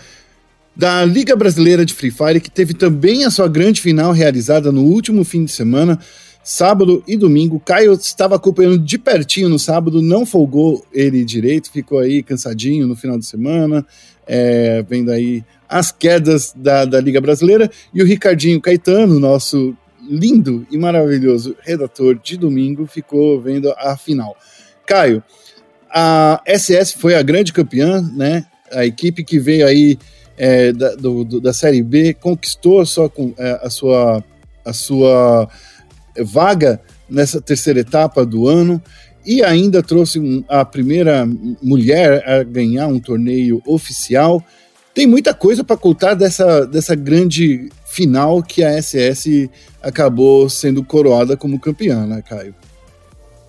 da 0.76 1.04
Liga 1.06 1.36
Brasileira 1.36 1.86
de 1.86 1.94
Free 1.94 2.12
Fire, 2.12 2.40
que 2.40 2.50
teve 2.50 2.74
também 2.74 3.26
a 3.26 3.30
sua 3.30 3.48
grande 3.48 3.82
final 3.82 4.12
realizada 4.12 4.72
no 4.72 4.84
último 4.84 5.24
fim 5.24 5.46
de 5.46 5.52
semana 5.52 6.00
sábado 6.44 7.04
e 7.08 7.16
domingo. 7.16 7.60
Caio 7.60 7.94
estava 7.94 8.36
acompanhando 8.36 8.80
de 8.80 8.98
pertinho 8.98 9.50
no 9.50 9.60
sábado, 9.60 10.02
não 10.02 10.26
folgou 10.26 10.86
ele 10.92 11.24
direito, 11.24 11.72
ficou 11.72 12.00
aí 12.00 12.24
cansadinho 12.24 12.88
no 12.88 12.96
final 12.96 13.18
de 13.18 13.26
semana, 13.26 13.86
é, 14.28 14.84
vendo 14.88 15.12
aí 15.12 15.44
as 15.68 15.92
quedas 15.92 16.54
da, 16.56 16.86
da 16.86 17.00
Liga 17.00 17.22
Brasileira. 17.22 17.70
E 17.94 18.02
o 18.02 18.06
Ricardinho 18.06 18.62
Caetano, 18.62 19.20
nosso 19.20 19.76
lindo 20.02 20.66
e 20.72 20.78
maravilhoso 20.78 21.56
redator 21.62 22.16
de 22.16 22.38
domingo, 22.38 22.86
ficou 22.86 23.40
vendo 23.40 23.74
a 23.78 23.96
final. 23.96 24.36
Caio, 24.86 25.24
a 25.90 26.42
SS 26.48 26.94
foi 26.98 27.16
a 27.16 27.22
grande 27.22 27.54
campeã, 27.54 28.02
né? 28.16 28.46
A 28.72 28.86
equipe 28.86 29.24
que 29.24 29.38
veio 29.38 29.68
aí 29.68 29.98
é, 30.44 30.74
da, 30.74 30.96
do, 30.96 31.24
do, 31.24 31.40
da 31.40 31.54
Série 31.54 31.84
B 31.84 32.16
conquistou 32.16 32.82
a 32.82 32.86
sua, 32.86 33.12
é, 33.38 33.60
a 33.62 33.70
sua, 33.70 34.24
a 34.66 34.74
sua 34.74 35.48
vaga 36.18 36.82
nessa 37.08 37.40
terceira 37.40 37.82
etapa 37.82 38.26
do 38.26 38.48
ano 38.48 38.82
e 39.24 39.44
ainda 39.44 39.84
trouxe 39.84 40.44
a 40.50 40.66
primeira 40.66 41.30
mulher 41.62 42.28
a 42.28 42.42
ganhar 42.42 42.88
um 42.88 43.00
torneio 43.00 43.62
oficial. 43.68 44.44
Tem 44.96 45.06
muita 45.06 45.32
coisa 45.32 45.64
para 45.64 45.78
contar 45.78 46.16
dessa, 46.16 46.66
dessa 46.66 46.96
grande 46.96 47.70
final 47.86 48.42
que 48.42 48.64
a 48.64 48.82
SS 48.82 49.48
acabou 49.80 50.50
sendo 50.50 50.84
coroada 50.84 51.38
como 51.38 51.60
campeã, 51.60 52.08
né, 52.08 52.24
Caio? 52.28 52.56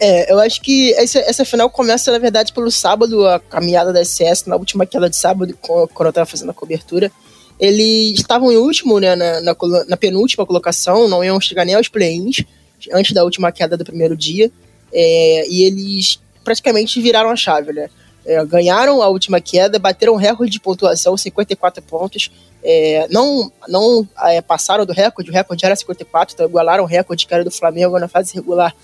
É, 0.04 0.32
eu 0.32 0.40
acho 0.40 0.60
que 0.60 0.93
essa, 0.94 1.20
essa 1.20 1.44
final 1.44 1.70
começa, 1.70 2.10
na 2.10 2.19
verdade, 2.19 2.52
pelo 2.52 2.72
sábado, 2.72 3.25
a 3.25 3.38
caminhada 3.38 3.93
da 3.93 4.04
SS, 4.04 4.49
na 4.49 4.56
última 4.56 4.84
queda 4.84 5.08
de 5.08 5.14
sábado, 5.14 5.56
quando 5.62 6.06
eu 6.06 6.08
estava 6.08 6.26
fazendo 6.26 6.50
a 6.50 6.55
cobertura. 6.55 7.08
Eles 7.56 8.19
estavam 8.19 8.50
em 8.50 8.56
último, 8.56 8.98
né, 8.98 9.15
na, 9.15 9.41
na, 9.41 9.56
na 9.86 9.96
penúltima 9.96 10.44
colocação, 10.44 11.06
não 11.06 11.22
iam 11.22 11.41
chegar 11.41 11.65
nem 11.65 11.76
aos 11.76 11.86
play-ins 11.86 12.44
antes 12.93 13.12
da 13.12 13.22
última 13.22 13.53
queda 13.53 13.76
do 13.76 13.84
primeiro 13.84 14.17
dia. 14.17 14.50
É, 14.93 15.46
e 15.48 15.62
eles 15.62 16.19
praticamente 16.43 17.00
viraram 17.00 17.31
a 17.31 17.36
chave, 17.36 17.72
né? 17.72 17.88
É, 18.26 18.44
ganharam 18.44 19.03
a 19.03 19.08
última 19.08 19.41
queda, 19.41 19.79
bateram 19.79 20.17
recorde 20.17 20.50
de 20.50 20.58
pontuação, 20.58 21.17
54 21.17 21.81
pontos. 21.81 22.29
É, 22.65 23.06
não 23.08 23.53
não 23.69 24.08
é, 24.24 24.41
passaram 24.41 24.84
do 24.84 24.93
recorde, 24.93 25.31
o 25.31 25.32
recorde 25.32 25.65
era 25.65 25.76
54, 25.76 26.34
então 26.34 26.46
igualaram 26.46 26.82
o 26.82 26.88
recorde 26.88 27.24
que 27.24 27.32
era 27.32 27.44
do 27.44 27.53
Flamengo 27.53 27.96
na 28.00 28.08
fase 28.08 28.34
regular 28.34 28.74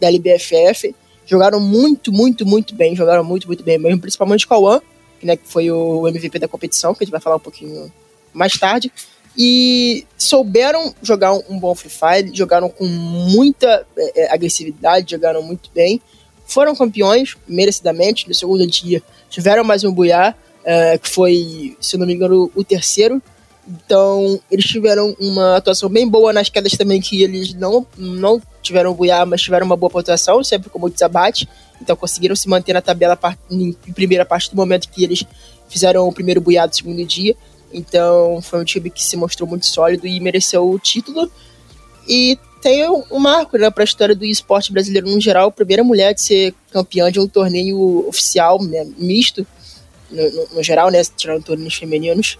da 0.00 0.08
LBFF. 0.08 0.94
Jogaram 1.26 1.60
muito, 1.60 2.12
muito, 2.12 2.46
muito 2.46 2.74
bem, 2.74 2.96
jogaram 2.96 3.22
muito, 3.22 3.46
muito 3.46 3.62
bem 3.62 3.78
mesmo, 3.78 4.00
principalmente 4.00 4.46
o 4.46 4.48
Cauã, 4.48 4.80
né, 5.22 5.36
que 5.36 5.46
foi 5.46 5.70
o 5.70 6.08
MVP 6.08 6.38
da 6.38 6.48
competição, 6.48 6.94
que 6.94 7.02
a 7.02 7.04
gente 7.04 7.12
vai 7.12 7.20
falar 7.20 7.36
um 7.36 7.40
pouquinho 7.40 7.92
mais 8.32 8.56
tarde 8.58 8.90
e 9.38 10.04
souberam 10.18 10.92
jogar 11.00 11.32
um, 11.32 11.42
um 11.48 11.58
bom 11.60 11.72
Free 11.72 11.90
Fire, 11.90 12.34
jogaram 12.34 12.68
com 12.68 12.84
muita 12.84 13.86
é, 13.96 14.22
é, 14.22 14.32
agressividade, 14.34 15.12
jogaram 15.12 15.40
muito 15.42 15.70
bem, 15.72 16.00
foram 16.44 16.74
campeões 16.74 17.36
merecidamente. 17.46 18.26
No 18.26 18.34
segundo 18.34 18.66
dia 18.66 19.00
tiveram 19.30 19.62
mais 19.62 19.84
um 19.84 19.92
Buiá, 19.92 20.34
é, 20.64 20.98
que 20.98 21.08
foi, 21.08 21.76
se 21.80 21.96
não 21.96 22.04
me 22.04 22.14
engano, 22.14 22.50
o 22.52 22.64
terceiro. 22.64 23.22
Então, 23.68 24.40
eles 24.50 24.64
tiveram 24.64 25.14
uma 25.20 25.56
atuação 25.56 25.90
bem 25.90 26.08
boa 26.08 26.32
nas 26.32 26.48
quedas 26.48 26.72
também, 26.72 27.00
que 27.00 27.22
eles 27.22 27.52
não, 27.52 27.86
não 27.96 28.40
tiveram 28.62 28.94
buiá, 28.94 29.26
mas 29.26 29.42
tiveram 29.42 29.66
uma 29.66 29.76
boa 29.76 29.90
pontuação, 29.90 30.42
sempre 30.42 30.70
com 30.70 30.88
desabate. 30.88 31.46
Então, 31.80 31.94
conseguiram 31.94 32.34
se 32.34 32.48
manter 32.48 32.72
na 32.72 32.80
tabela 32.80 33.18
em 33.50 33.72
primeira 33.94 34.24
parte 34.24 34.50
do 34.50 34.56
momento 34.56 34.88
que 34.88 35.04
eles 35.04 35.24
fizeram 35.68 36.08
o 36.08 36.12
primeiro 36.12 36.40
buiá 36.40 36.64
do 36.64 36.74
segundo 36.74 37.04
dia. 37.04 37.36
Então 37.72 38.40
foi 38.40 38.60
um 38.60 38.64
time 38.64 38.90
que 38.90 39.04
se 39.04 39.16
mostrou 39.16 39.48
muito 39.48 39.66
sólido 39.66 40.06
e 40.06 40.18
mereceu 40.20 40.68
o 40.68 40.78
título. 40.78 41.30
E 42.08 42.38
tem 42.62 42.88
um 42.88 43.18
marco 43.18 43.56
né, 43.56 43.70
para 43.70 43.82
a 43.82 43.84
história 43.84 44.14
do 44.14 44.24
esporte 44.24 44.72
brasileiro 44.72 45.08
no 45.08 45.20
geral, 45.20 45.48
a 45.48 45.52
primeira 45.52 45.84
mulher 45.84 46.14
de 46.14 46.22
ser 46.22 46.54
campeã 46.70 47.12
de 47.12 47.20
um 47.20 47.28
torneio 47.28 48.08
oficial, 48.08 48.62
né, 48.62 48.86
misto, 48.96 49.46
no, 50.10 50.30
no, 50.30 50.48
no, 50.54 50.62
geral, 50.62 50.90
né, 50.90 51.02
tirando 51.16 51.44
torneios 51.44 51.74
femininos, 51.74 52.38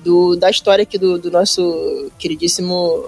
do, 0.00 0.36
da 0.36 0.50
história 0.50 0.82
aqui 0.82 0.98
do, 0.98 1.18
do 1.18 1.30
nosso 1.30 2.10
queridíssimo 2.18 3.04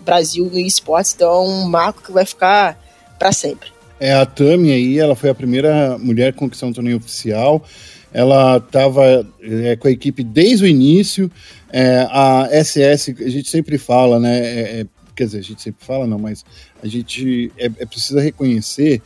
Brasil 0.00 0.50
no 0.52 0.58
esportes. 0.58 1.14
Então 1.14 1.46
um 1.46 1.68
marco 1.68 2.02
que 2.02 2.12
vai 2.12 2.24
ficar 2.24 2.78
para 3.18 3.32
sempre. 3.32 3.72
É, 3.98 4.12
a 4.12 4.26
Tami 4.26 4.72
aí, 4.72 4.98
ela 4.98 5.14
foi 5.14 5.30
a 5.30 5.34
primeira 5.34 5.96
mulher 5.98 6.28
a 6.28 6.32
conquistar 6.32 6.66
um 6.66 6.72
torneio 6.72 6.96
oficial. 6.96 7.64
ela 8.12 8.58
estava 8.58 9.26
é, 9.40 9.76
com 9.76 9.88
a 9.88 9.90
equipe 9.90 10.22
desde 10.22 10.64
o 10.64 10.68
início. 10.68 11.30
É, 11.72 12.06
a 12.10 12.48
SS, 12.52 13.16
a 13.18 13.28
gente 13.28 13.48
sempre 13.48 13.78
fala, 13.78 14.20
né? 14.20 14.38
É, 14.38 14.80
é, 14.80 14.86
quer 15.16 15.24
dizer, 15.24 15.38
a 15.38 15.42
gente 15.42 15.62
sempre 15.62 15.84
fala, 15.84 16.06
não, 16.06 16.18
mas 16.18 16.44
a 16.82 16.86
gente 16.86 17.52
é, 17.56 17.66
é 17.66 17.86
precisa 17.86 18.20
reconhecer 18.20 19.00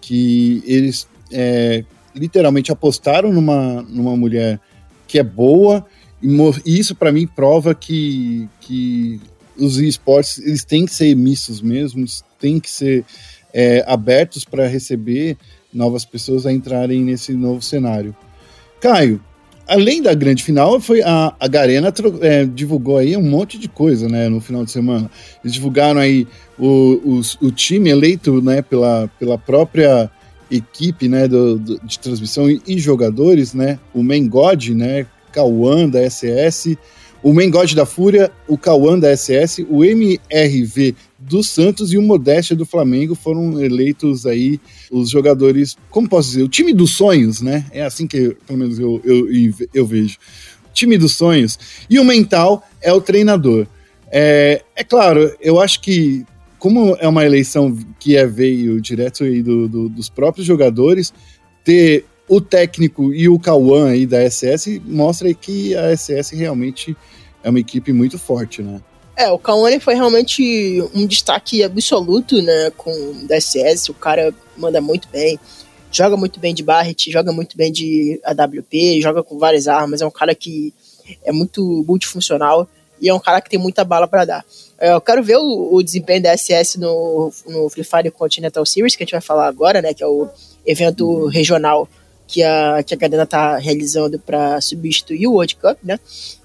que 0.00 0.62
eles 0.66 1.06
é, 1.30 1.84
literalmente 2.14 2.72
apostaram 2.72 3.32
numa, 3.32 3.82
numa 3.82 4.16
mulher 4.16 4.58
que 5.06 5.18
é 5.18 5.22
boa, 5.22 5.86
e 6.22 6.78
isso 6.78 6.94
para 6.94 7.12
mim 7.12 7.26
prova 7.26 7.74
que, 7.74 8.48
que 8.60 9.20
os 9.56 9.78
esportes 9.78 10.38
eles 10.38 10.64
têm 10.64 10.86
que 10.86 10.94
ser 10.94 11.14
mistos 11.14 11.60
mesmo, 11.60 12.04
têm 12.38 12.60
que 12.60 12.70
ser 12.70 13.04
é, 13.52 13.84
abertos 13.86 14.44
para 14.44 14.66
receber 14.66 15.36
novas 15.72 16.04
pessoas 16.04 16.46
a 16.46 16.52
entrarem 16.52 17.02
nesse 17.02 17.32
novo 17.32 17.62
cenário. 17.62 18.14
Caio, 18.80 19.20
além 19.70 20.02
da 20.02 20.12
grande 20.14 20.42
final, 20.42 20.80
foi 20.80 21.02
a, 21.02 21.32
a 21.38 21.46
Garena 21.46 21.92
é, 22.22 22.44
divulgou 22.44 22.96
aí 22.96 23.16
um 23.16 23.22
monte 23.22 23.56
de 23.58 23.68
coisa, 23.68 24.08
né, 24.08 24.28
no 24.28 24.40
final 24.40 24.64
de 24.64 24.72
semana. 24.72 25.10
Eles 25.44 25.54
divulgaram 25.54 26.00
aí 26.00 26.26
o, 26.58 27.20
o, 27.40 27.52
time 27.52 27.90
eleito, 27.90 28.42
né, 28.42 28.62
pela, 28.62 29.08
pela 29.18 29.38
própria 29.38 30.10
equipe, 30.50 31.08
né, 31.08 31.28
do, 31.28 31.58
do, 31.58 31.80
de 31.84 31.98
transmissão 31.98 32.50
e, 32.50 32.60
e, 32.66 32.78
jogadores, 32.78 33.54
né, 33.54 33.78
o 33.94 34.02
Main 34.02 34.28
God, 34.28 34.70
né, 34.70 35.06
Cauã 35.32 35.88
da 35.88 36.08
SS, 36.08 36.76
o 37.22 37.32
Main 37.32 37.50
God 37.50 37.74
da 37.74 37.84
Fúria, 37.84 38.32
o 38.48 38.56
Cauã 38.56 38.98
da 38.98 39.14
SS, 39.14 39.66
o 39.68 39.84
MRV 39.84 40.94
do 41.18 41.44
Santos 41.44 41.92
e 41.92 41.98
o 41.98 42.02
Modéstia 42.02 42.56
do 42.56 42.64
Flamengo 42.64 43.14
foram 43.14 43.60
eleitos 43.60 44.26
aí 44.26 44.58
os 44.90 45.10
jogadores, 45.10 45.76
como 45.90 46.08
posso 46.08 46.28
dizer, 46.30 46.42
o 46.42 46.48
time 46.48 46.72
dos 46.72 46.92
sonhos, 46.92 47.42
né? 47.42 47.66
É 47.72 47.82
assim 47.82 48.06
que 48.06 48.36
pelo 48.46 48.58
menos 48.58 48.78
eu, 48.78 49.00
eu, 49.04 49.28
eu 49.74 49.86
vejo. 49.86 50.16
Time 50.72 50.96
dos 50.96 51.12
sonhos. 51.12 51.58
E 51.90 51.98
o 51.98 52.04
mental 52.04 52.66
é 52.80 52.92
o 52.92 53.00
treinador. 53.00 53.66
É, 54.10 54.62
é 54.74 54.82
claro, 54.82 55.34
eu 55.40 55.60
acho 55.60 55.80
que 55.80 56.24
como 56.58 56.94
é 57.00 57.08
uma 57.08 57.24
eleição 57.24 57.76
que 57.98 58.16
é 58.16 58.26
veio 58.26 58.80
direto 58.80 59.24
aí 59.24 59.42
do, 59.42 59.68
do, 59.68 59.88
dos 59.88 60.08
próprios 60.08 60.46
jogadores, 60.46 61.12
ter 61.64 62.04
o 62.30 62.40
técnico 62.40 63.12
e 63.12 63.28
o 63.28 63.40
Cauã 63.40 63.90
aí 63.90 64.06
da 64.06 64.18
SS 64.30 64.80
mostra 64.86 65.34
que 65.34 65.74
a 65.74 65.94
SS 65.94 66.36
realmente 66.36 66.96
é 67.42 67.50
uma 67.50 67.58
equipe 67.58 67.92
muito 67.92 68.20
forte, 68.20 68.62
né? 68.62 68.80
É, 69.16 69.28
o 69.28 69.38
Kawane 69.38 69.80
foi 69.80 69.94
realmente 69.94 70.80
um 70.94 71.06
destaque 71.06 71.62
absoluto, 71.62 72.40
né, 72.40 72.70
com 72.76 72.90
o 72.90 73.26
SS, 73.28 73.90
o 73.90 73.94
cara 73.94 74.32
manda 74.56 74.80
muito 74.80 75.08
bem, 75.08 75.38
joga 75.90 76.16
muito 76.16 76.38
bem 76.38 76.54
de 76.54 76.62
Barret, 76.62 77.10
joga 77.10 77.32
muito 77.32 77.56
bem 77.56 77.72
de 77.72 78.20
AWP, 78.24 79.02
joga 79.02 79.22
com 79.22 79.36
várias 79.36 79.66
armas, 79.66 80.00
é 80.00 80.06
um 80.06 80.10
cara 80.10 80.34
que 80.34 80.72
é 81.24 81.32
muito 81.32 81.84
multifuncional 81.86 82.66
e 83.00 83.08
é 83.08 83.14
um 83.14 83.18
cara 83.18 83.40
que 83.40 83.50
tem 83.50 83.58
muita 83.58 83.84
bala 83.84 84.06
para 84.06 84.24
dar. 84.24 84.44
É, 84.78 84.92
eu 84.92 85.00
quero 85.00 85.22
ver 85.22 85.36
o, 85.36 85.74
o, 85.74 85.82
desempenho 85.82 86.22
da 86.22 86.34
SS 86.34 86.78
no, 86.78 87.32
no 87.46 87.68
Free 87.68 87.84
Fire 87.84 88.10
Continental 88.12 88.64
Series, 88.64 88.94
que 88.94 89.02
a 89.02 89.04
gente 89.04 89.12
vai 89.12 89.20
falar 89.20 89.48
agora, 89.48 89.82
né, 89.82 89.92
que 89.92 90.02
é 90.02 90.06
o 90.06 90.28
evento 90.64 91.26
regional 91.26 91.88
que 92.30 92.44
a, 92.44 92.80
que 92.84 92.94
a 92.94 92.96
Garena 92.96 93.26
tá 93.26 93.56
realizando 93.58 94.16
para 94.20 94.60
substituir 94.60 95.26
o 95.26 95.32
World 95.32 95.56
Cup, 95.56 95.78
né? 95.82 95.98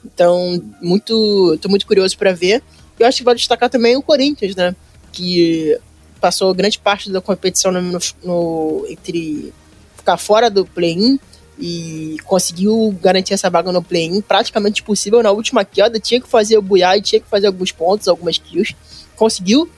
Então, 0.04 0.60
muito, 0.82 1.58
tô 1.62 1.70
muito 1.70 1.86
curioso 1.86 2.18
para 2.18 2.34
ver. 2.34 2.64
Eu 3.00 3.06
acho 3.06 3.20
que 3.20 3.24
vai 3.24 3.36
destacar 3.36 3.70
também 3.70 3.96
o 3.96 4.02
Corinthians, 4.02 4.56
né? 4.56 4.76
Que 5.12 5.78
passou 6.20 6.56
grande 6.56 6.80
parte 6.80 7.12
da 7.12 7.22
competição 7.22 7.72
no, 7.72 7.82
no, 7.82 8.00
no 8.24 8.86
entre 8.90 9.54
ficar 9.96 10.18
fora 10.18 10.50
do 10.50 10.66
play-in 10.66 11.20
e 11.60 12.18
conseguiu 12.26 12.98
garantir 13.00 13.36
essa 13.36 13.50
vaga 13.50 13.72
no 13.72 13.84
play-in 13.84 14.22
praticamente 14.22 14.82
possível 14.82 15.22
na 15.22 15.32
última 15.32 15.64
queda. 15.64 16.00
Tinha 16.00 16.20
que 16.20 16.28
fazer 16.28 16.58
o 16.58 16.64
buiar 16.64 16.98
e 16.98 17.02
tinha 17.02 17.22
que 17.22 17.30
fazer 17.30 17.46
alguns 17.46 17.72
pontos, 17.72 18.08
algumas 18.08 18.40
kills. 18.40 18.76
Conseguiu. 19.16 19.70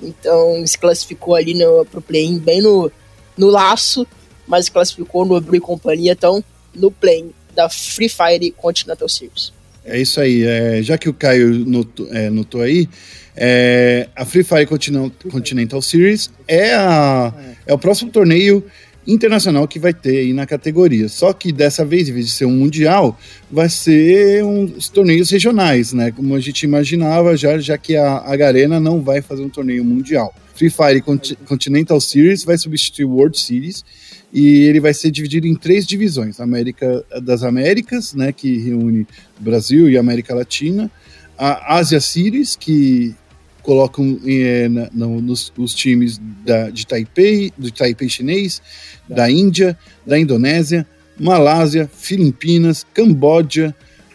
Então 0.00 0.66
se 0.66 0.76
classificou 0.76 1.36
ali 1.36 1.54
no, 1.54 1.84
pro 1.86 2.02
play-in 2.02 2.40
bem 2.40 2.60
no, 2.60 2.90
no 3.36 3.48
laço 3.48 4.04
mas 4.46 4.68
classificou 4.68 5.24
no 5.24 5.40
Blue 5.40 5.56
e 5.56 5.60
companhia, 5.60 6.12
então 6.12 6.42
no 6.74 6.90
play 6.90 7.30
da 7.54 7.68
Free 7.68 8.08
Fire 8.08 8.50
Continental 8.52 9.08
Series. 9.08 9.52
É 9.84 10.00
isso 10.00 10.20
aí. 10.20 10.44
É, 10.44 10.82
já 10.82 10.96
que 10.96 11.08
o 11.08 11.14
Caio 11.14 11.50
notou, 11.66 12.08
é, 12.12 12.30
notou 12.30 12.60
aí, 12.60 12.88
é, 13.36 14.08
a 14.14 14.24
Free 14.24 14.44
Fire 14.44 14.66
Continental 14.66 15.82
Series 15.82 16.30
é, 16.46 16.74
a, 16.74 17.32
é 17.66 17.74
o 17.74 17.78
próximo 17.78 18.10
torneio 18.10 18.64
internacional 19.06 19.66
que 19.66 19.78
vai 19.78 19.92
ter 19.92 20.18
aí 20.18 20.32
na 20.32 20.46
categoria. 20.46 21.08
Só 21.08 21.32
que 21.32 21.50
dessa 21.52 21.84
vez, 21.84 22.08
em 22.08 22.12
vez 22.12 22.26
de 22.26 22.32
ser 22.32 22.44
um 22.44 22.52
mundial, 22.52 23.18
vai 23.50 23.68
ser 23.68 24.44
uns 24.44 24.88
torneios 24.88 25.30
regionais, 25.30 25.92
né? 25.92 26.12
Como 26.12 26.34
a 26.34 26.40
gente 26.40 26.62
imaginava, 26.62 27.36
já, 27.36 27.58
já 27.58 27.76
que 27.76 27.96
a, 27.96 28.18
a 28.18 28.36
Garena 28.36 28.78
não 28.78 29.02
vai 29.02 29.20
fazer 29.20 29.42
um 29.42 29.48
torneio 29.48 29.84
mundial. 29.84 30.32
Free 30.54 30.70
Fire 30.70 31.02
Continental 31.46 32.00
Series 32.00 32.44
vai 32.44 32.56
substituir 32.56 33.06
World 33.06 33.38
Series 33.38 33.84
e 34.32 34.62
ele 34.62 34.80
vai 34.80 34.94
ser 34.94 35.10
dividido 35.10 35.46
em 35.46 35.54
três 35.54 35.86
divisões: 35.86 36.40
América 36.40 37.04
das 37.22 37.42
Américas, 37.42 38.14
né, 38.14 38.32
que 38.32 38.58
reúne 38.58 39.06
Brasil 39.38 39.90
e 39.90 39.98
América 39.98 40.34
Latina, 40.34 40.90
a 41.36 41.76
Ásia 41.76 42.00
Series, 42.00 42.56
que 42.56 43.14
colocam 43.62 44.18
é, 44.26 44.68
na, 44.68 44.88
nos, 44.92 45.52
os 45.56 45.74
times 45.74 46.20
da, 46.44 46.70
de 46.70 46.86
Taipei, 46.86 47.52
do 47.56 47.70
Taipei 47.70 48.08
chinês, 48.08 48.60
da 49.08 49.30
Índia, 49.30 49.78
da 50.04 50.18
Indonésia, 50.18 50.86
Malásia, 51.18 51.88
Filipinas, 51.92 52.84
Camboja, 52.92 53.74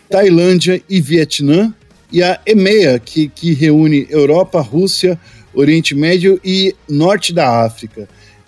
Tailândia 0.10 0.82
e 0.90 1.00
Vietnã, 1.00 1.74
e 2.12 2.24
a 2.24 2.40
EMEA, 2.46 3.00
que, 3.00 3.28
que 3.30 3.54
reúne 3.54 4.08
Europa, 4.10 4.62
Rússia, 4.62 5.20
Oriente 5.54 5.96
Médio 5.96 6.40
e 6.44 6.76
Norte 6.88 7.34
da 7.34 7.66
África. 7.66 8.08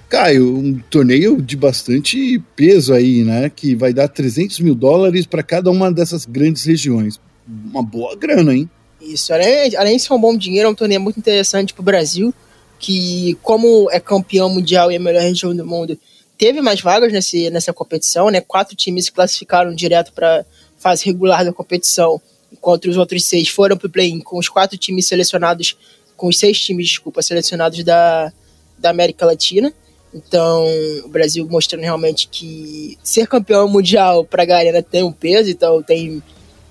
Caio, 0.10 0.58
um 0.58 0.80
torneio 0.90 1.40
de 1.40 1.56
bastante 1.56 2.40
peso 2.56 2.94
aí, 2.94 3.24
né? 3.24 3.48
Que 3.48 3.76
vai 3.76 3.94
dar 3.94 4.08
300 4.08 4.60
mil 4.60 4.74
dólares 4.74 5.28
para 5.28 5.44
cada 5.44 5.70
uma 5.70 5.92
dessas 5.92 6.26
grandes 6.26 6.64
regiões. 6.64 7.20
Uma 7.48 7.84
boa 7.84 8.16
grana, 8.16 8.56
hein? 8.56 8.68
Isso, 9.00 9.32
além, 9.32 9.76
além 9.76 9.98
de 9.98 10.04
ser 10.04 10.14
um 10.14 10.20
bom 10.20 10.36
dinheiro, 10.36 10.68
é 10.68 10.72
um 10.72 10.76
torneio 10.76 11.00
muito 11.00 11.18
interessante 11.20 11.74
para 11.74 11.82
o 11.82 11.86
Brasil, 11.86 12.34
que, 12.80 13.38
como 13.44 13.90
é 13.92 14.00
campeão 14.00 14.50
mundial 14.50 14.92
e 14.92 14.96
a 14.96 15.00
melhor 15.00 15.22
região 15.22 15.56
do 15.56 15.66
mundo, 15.66 15.98
teve 16.40 16.60
mais 16.60 16.82
vagas 16.82 17.14
nesse, 17.14 17.50
nessa 17.52 17.72
competição, 17.72 18.32
né? 18.32 18.42
Quatro 18.42 18.76
times 18.76 19.06
se 19.06 19.12
classificaram 19.12 19.76
direto 19.76 20.12
para 20.12 20.44
fase 20.80 21.06
regular 21.06 21.46
da 21.46 21.54
competição, 21.54 22.20
enquanto 22.52 22.90
os 22.90 22.98
outros 22.98 23.26
seis 23.26 23.48
foram 23.48 23.78
para 23.78 23.88
o 23.88 23.90
play-in, 23.90 24.22
com 24.22 24.40
os 24.40 24.50
quatro 24.50 24.76
times 24.76 25.08
selecionados, 25.08 25.78
com 26.18 26.28
os 26.28 26.40
seis 26.40 26.60
times, 26.60 26.88
desculpa, 26.88 27.22
selecionados 27.22 27.84
da, 27.84 28.34
da 28.78 28.90
América 28.90 29.26
Latina. 29.26 29.72
Então, 30.14 30.66
o 31.06 31.08
Brasil 31.08 31.48
mostrando 31.48 31.82
realmente 31.82 32.28
que 32.28 32.98
ser 33.04 33.28
campeão 33.28 33.68
mundial 33.68 34.26
para 34.26 34.44
a 34.44 34.46
galera 34.46 34.82
tem 34.82 35.04
um 35.04 35.12
peso, 35.12 35.50
então 35.50 35.84
tem 35.84 36.22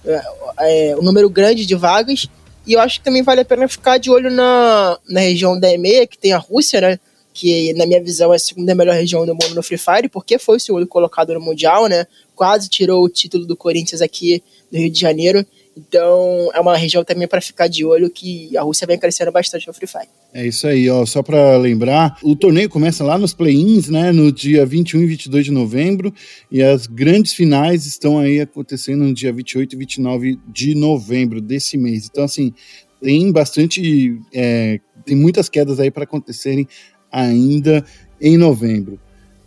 é, 0.04 0.22
é, 0.60 0.96
um 0.96 1.02
número 1.02 1.30
grande 1.30 1.64
de 1.64 1.74
vagas. 1.74 2.26
E 2.66 2.72
eu 2.72 2.80
acho 2.80 2.98
que 2.98 3.04
também 3.04 3.22
vale 3.22 3.40
a 3.40 3.44
pena 3.44 3.68
ficar 3.68 3.98
de 3.98 4.10
olho 4.10 4.30
na, 4.30 4.98
na 5.08 5.20
região 5.20 5.58
da 5.58 5.72
EMEA, 5.72 6.06
que 6.06 6.18
tem 6.18 6.32
a 6.32 6.38
Rússia, 6.38 6.80
né? 6.80 6.98
Que, 7.32 7.72
na 7.74 7.86
minha 7.86 8.02
visão, 8.02 8.32
é 8.32 8.36
a 8.36 8.38
segunda 8.38 8.74
melhor 8.74 8.94
região 8.94 9.24
do 9.24 9.32
mundo 9.32 9.54
no 9.54 9.62
Free 9.62 9.78
Fire, 9.78 10.08
porque 10.08 10.38
foi 10.38 10.56
o 10.56 10.60
segundo 10.60 10.86
colocado 10.86 11.32
no 11.32 11.40
Mundial, 11.40 11.86
né? 11.86 12.06
Quase 12.34 12.68
tirou 12.68 13.04
o 13.04 13.08
título 13.08 13.46
do 13.46 13.56
Corinthians 13.56 14.02
aqui 14.02 14.42
do 14.70 14.76
Rio 14.78 14.90
de 14.90 15.00
Janeiro. 15.00 15.46
Então, 15.78 16.50
é 16.52 16.58
uma 16.58 16.76
região 16.76 17.04
também 17.04 17.28
para 17.28 17.40
ficar 17.40 17.68
de 17.68 17.84
olho 17.84 18.10
que 18.10 18.56
a 18.56 18.62
Rússia 18.62 18.84
vem 18.84 18.98
crescendo 18.98 19.30
bastante 19.30 19.68
no 19.68 19.72
Free 19.72 19.86
Fire. 19.86 20.08
É 20.34 20.44
isso 20.44 20.66
aí, 20.66 20.90
ó. 20.90 21.06
Só 21.06 21.22
para 21.22 21.56
lembrar, 21.56 22.18
o 22.20 22.34
torneio 22.34 22.68
começa 22.68 23.04
lá 23.04 23.16
nos 23.16 23.32
play-ins, 23.32 23.88
né, 23.88 24.10
no 24.10 24.32
dia 24.32 24.66
21 24.66 25.02
e 25.02 25.06
22 25.06 25.44
de 25.44 25.52
novembro, 25.52 26.12
e 26.50 26.60
as 26.60 26.88
grandes 26.88 27.32
finais 27.32 27.86
estão 27.86 28.18
aí 28.18 28.40
acontecendo 28.40 29.04
no 29.04 29.14
dia 29.14 29.32
28 29.32 29.72
e 29.72 29.78
29 29.78 30.38
de 30.48 30.74
novembro 30.74 31.40
desse 31.40 31.78
mês. 31.78 32.08
Então, 32.10 32.24
assim, 32.24 32.52
tem 33.00 33.30
bastante. 33.30 34.18
É, 34.34 34.80
tem 35.04 35.16
muitas 35.16 35.48
quedas 35.48 35.78
aí 35.78 35.92
para 35.92 36.02
acontecerem 36.02 36.66
ainda 37.10 37.84
em 38.20 38.36
novembro. 38.36 38.98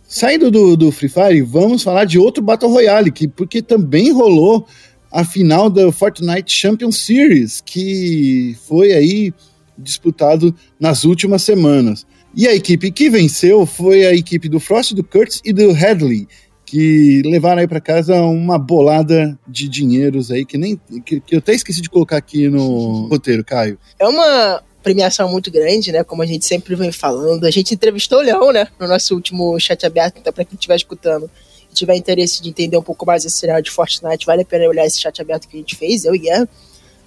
Saindo 0.02 0.50
do, 0.50 0.76
do 0.76 0.92
Free 0.92 1.08
Fire, 1.08 1.42
vamos 1.42 1.82
falar 1.82 2.04
de 2.04 2.18
outro 2.18 2.42
Battle 2.42 2.70
Royale, 2.70 3.10
que, 3.10 3.28
porque 3.28 3.62
também 3.62 4.12
rolou 4.12 4.66
a 5.12 5.24
final 5.24 5.68
da 5.68 5.92
Fortnite 5.92 6.52
Champion 6.52 6.90
Series, 6.90 7.60
que 7.60 8.56
foi 8.66 8.92
aí 8.92 9.34
disputado 9.76 10.54
nas 10.80 11.04
últimas 11.04 11.42
semanas. 11.42 12.06
E 12.34 12.48
a 12.48 12.54
equipe 12.54 12.90
que 12.90 13.10
venceu 13.10 13.66
foi 13.66 14.06
a 14.06 14.14
equipe 14.14 14.48
do 14.48 14.58
Frost, 14.58 14.94
do 14.94 15.04
Kurtz 15.04 15.42
e 15.44 15.52
do 15.52 15.70
Hadley, 15.70 16.26
que 16.64 17.20
levaram 17.26 17.60
aí 17.60 17.68
para 17.68 17.80
casa 17.80 18.22
uma 18.22 18.58
bolada 18.58 19.38
de 19.46 19.68
dinheiros 19.68 20.30
aí 20.30 20.46
que 20.46 20.56
nem 20.56 20.80
que, 21.04 21.20
que, 21.20 21.34
eu 21.34 21.40
até 21.40 21.52
esqueci 21.52 21.82
de 21.82 21.90
colocar 21.90 22.16
aqui 22.16 22.48
no 22.48 23.08
roteiro, 23.12 23.44
Caio. 23.44 23.78
É 23.98 24.08
uma 24.08 24.62
premiação 24.82 25.30
muito 25.30 25.50
grande, 25.50 25.92
né? 25.92 26.02
Como 26.02 26.22
a 26.22 26.26
gente 26.26 26.46
sempre 26.46 26.74
vem 26.74 26.90
falando. 26.90 27.44
A 27.44 27.50
gente 27.50 27.74
entrevistou 27.74 28.18
o 28.18 28.22
Leão, 28.22 28.50
né? 28.50 28.66
No 28.80 28.88
nosso 28.88 29.14
último 29.14 29.58
chat 29.60 29.84
aberto, 29.84 30.18
então 30.18 30.32
para 30.32 30.44
quem 30.44 30.54
estiver 30.54 30.76
escutando 30.76 31.30
Se 31.72 31.76
tiver 31.76 31.96
interesse 31.96 32.42
de 32.42 32.50
entender 32.50 32.76
um 32.76 32.82
pouco 32.82 33.06
mais 33.06 33.24
esse 33.24 33.38
cenário 33.38 33.64
de 33.64 33.70
Fortnite, 33.70 34.26
vale 34.26 34.42
a 34.42 34.44
pena 34.44 34.68
olhar 34.68 34.84
esse 34.84 35.00
chat 35.00 35.20
aberto 35.22 35.48
que 35.48 35.56
a 35.56 35.58
gente 35.58 35.74
fez, 35.74 36.04
eu 36.04 36.14
e 36.14 36.18
Guerra. 36.18 36.46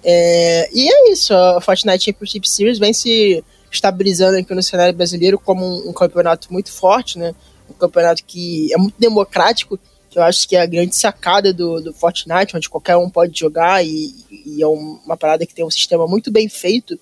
É, 0.02 0.68
e 0.72 0.88
é 0.88 1.12
isso, 1.12 1.32
a 1.32 1.60
Fortnite 1.60 2.04
Championship 2.04 2.48
Series 2.48 2.78
vem 2.78 2.92
se 2.92 3.44
estabilizando 3.70 4.38
aqui 4.38 4.52
no 4.54 4.62
cenário 4.62 4.92
brasileiro 4.92 5.38
como 5.38 5.64
um, 5.64 5.90
um 5.90 5.92
campeonato 5.92 6.52
muito 6.52 6.72
forte, 6.72 7.16
né? 7.16 7.32
Um 7.70 7.74
campeonato 7.74 8.24
que 8.24 8.72
é 8.72 8.76
muito 8.76 8.94
democrático, 8.98 9.78
que 10.10 10.18
eu 10.18 10.22
acho 10.22 10.48
que 10.48 10.56
é 10.56 10.62
a 10.62 10.66
grande 10.66 10.96
sacada 10.96 11.52
do, 11.52 11.80
do 11.80 11.92
Fortnite, 11.92 12.56
onde 12.56 12.68
qualquer 12.68 12.96
um 12.96 13.10
pode 13.10 13.38
jogar 13.38 13.84
e, 13.84 14.14
e 14.46 14.62
é 14.62 14.66
uma 14.66 15.16
parada 15.16 15.46
que 15.46 15.54
tem 15.54 15.64
um 15.64 15.70
sistema 15.70 16.06
muito 16.06 16.32
bem 16.32 16.48
feito. 16.48 16.98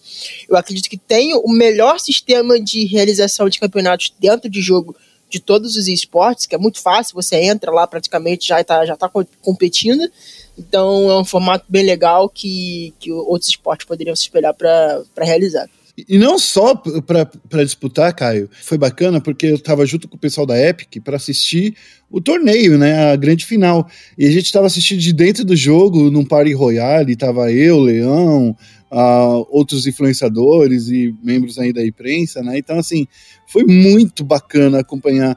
Eu 0.49 0.57
acredito 0.57 0.91
que 0.91 0.97
tem 0.99 1.35
o 1.35 1.49
melhor 1.49 1.99
sistema 1.99 2.61
de 2.61 2.85
realização 2.87 3.49
de 3.49 3.59
campeonatos 3.59 4.13
dentro 4.19 4.51
de 4.51 4.61
jogo 4.61 4.97
de 5.35 5.41
todos 5.41 5.77
os 5.77 5.89
esportes, 5.89 6.47
que 6.47 6.55
é 6.55 6.59
muito 6.59 6.81
fácil, 6.81 7.13
você 7.13 7.35
entra 7.35 7.73
lá 7.73 7.89
praticamente 7.89 8.47
já 8.47 8.61
está 8.61 8.87
já 8.87 8.97
tá 8.97 9.11
competindo. 9.43 10.09
Então 10.57 11.11
é 11.11 11.19
um 11.19 11.25
formato 11.25 11.65
bem 11.69 11.85
legal 11.85 12.29
que, 12.29 12.95
que 13.01 13.11
outros 13.11 13.51
esportes 13.51 13.85
poderiam 13.85 14.15
se 14.15 14.23
espelhar 14.23 14.55
para 14.55 15.03
realizar. 15.19 15.69
E 16.09 16.19
não 16.19 16.39
só 16.39 16.75
para 16.75 17.65
disputar, 17.65 18.15
Caio, 18.15 18.49
foi 18.63 18.79
bacana 18.79 19.21
porque 19.21 19.47
eu 19.47 19.57
estava 19.57 19.85
junto 19.85 20.09
com 20.09 20.17
o 20.17 20.19
pessoal 20.19 20.47
da 20.47 20.57
Epic 20.57 21.03
para 21.03 21.17
assistir 21.17 21.77
o 22.15 22.21
torneio, 22.21 22.79
né, 22.79 23.11
a 23.11 23.17
grande 23.17 23.45
final. 23.45 23.89
E 24.17 24.25
a 24.25 24.31
gente 24.31 24.45
estava 24.45 24.69
assistindo 24.69 25.01
de 25.01 25.13
dentro 25.13 25.45
do 25.45 25.57
jogo, 25.57 26.13
num 26.13 26.25
party 26.25 26.53
royale, 26.53 27.17
tava 27.17 27.51
eu, 27.51 27.81
Leão, 27.81 28.57
uh, 28.93 29.47
outros 29.51 29.85
influenciadores 29.85 30.89
e 30.89 31.13
membros 31.25 31.59
aí 31.59 31.73
da 31.73 31.85
imprensa, 31.85 32.41
né? 32.41 32.57
Então, 32.57 32.79
assim, 32.79 33.09
foi 33.49 33.65
muito 33.65 34.23
bacana 34.23 34.79
acompanhar 34.79 35.37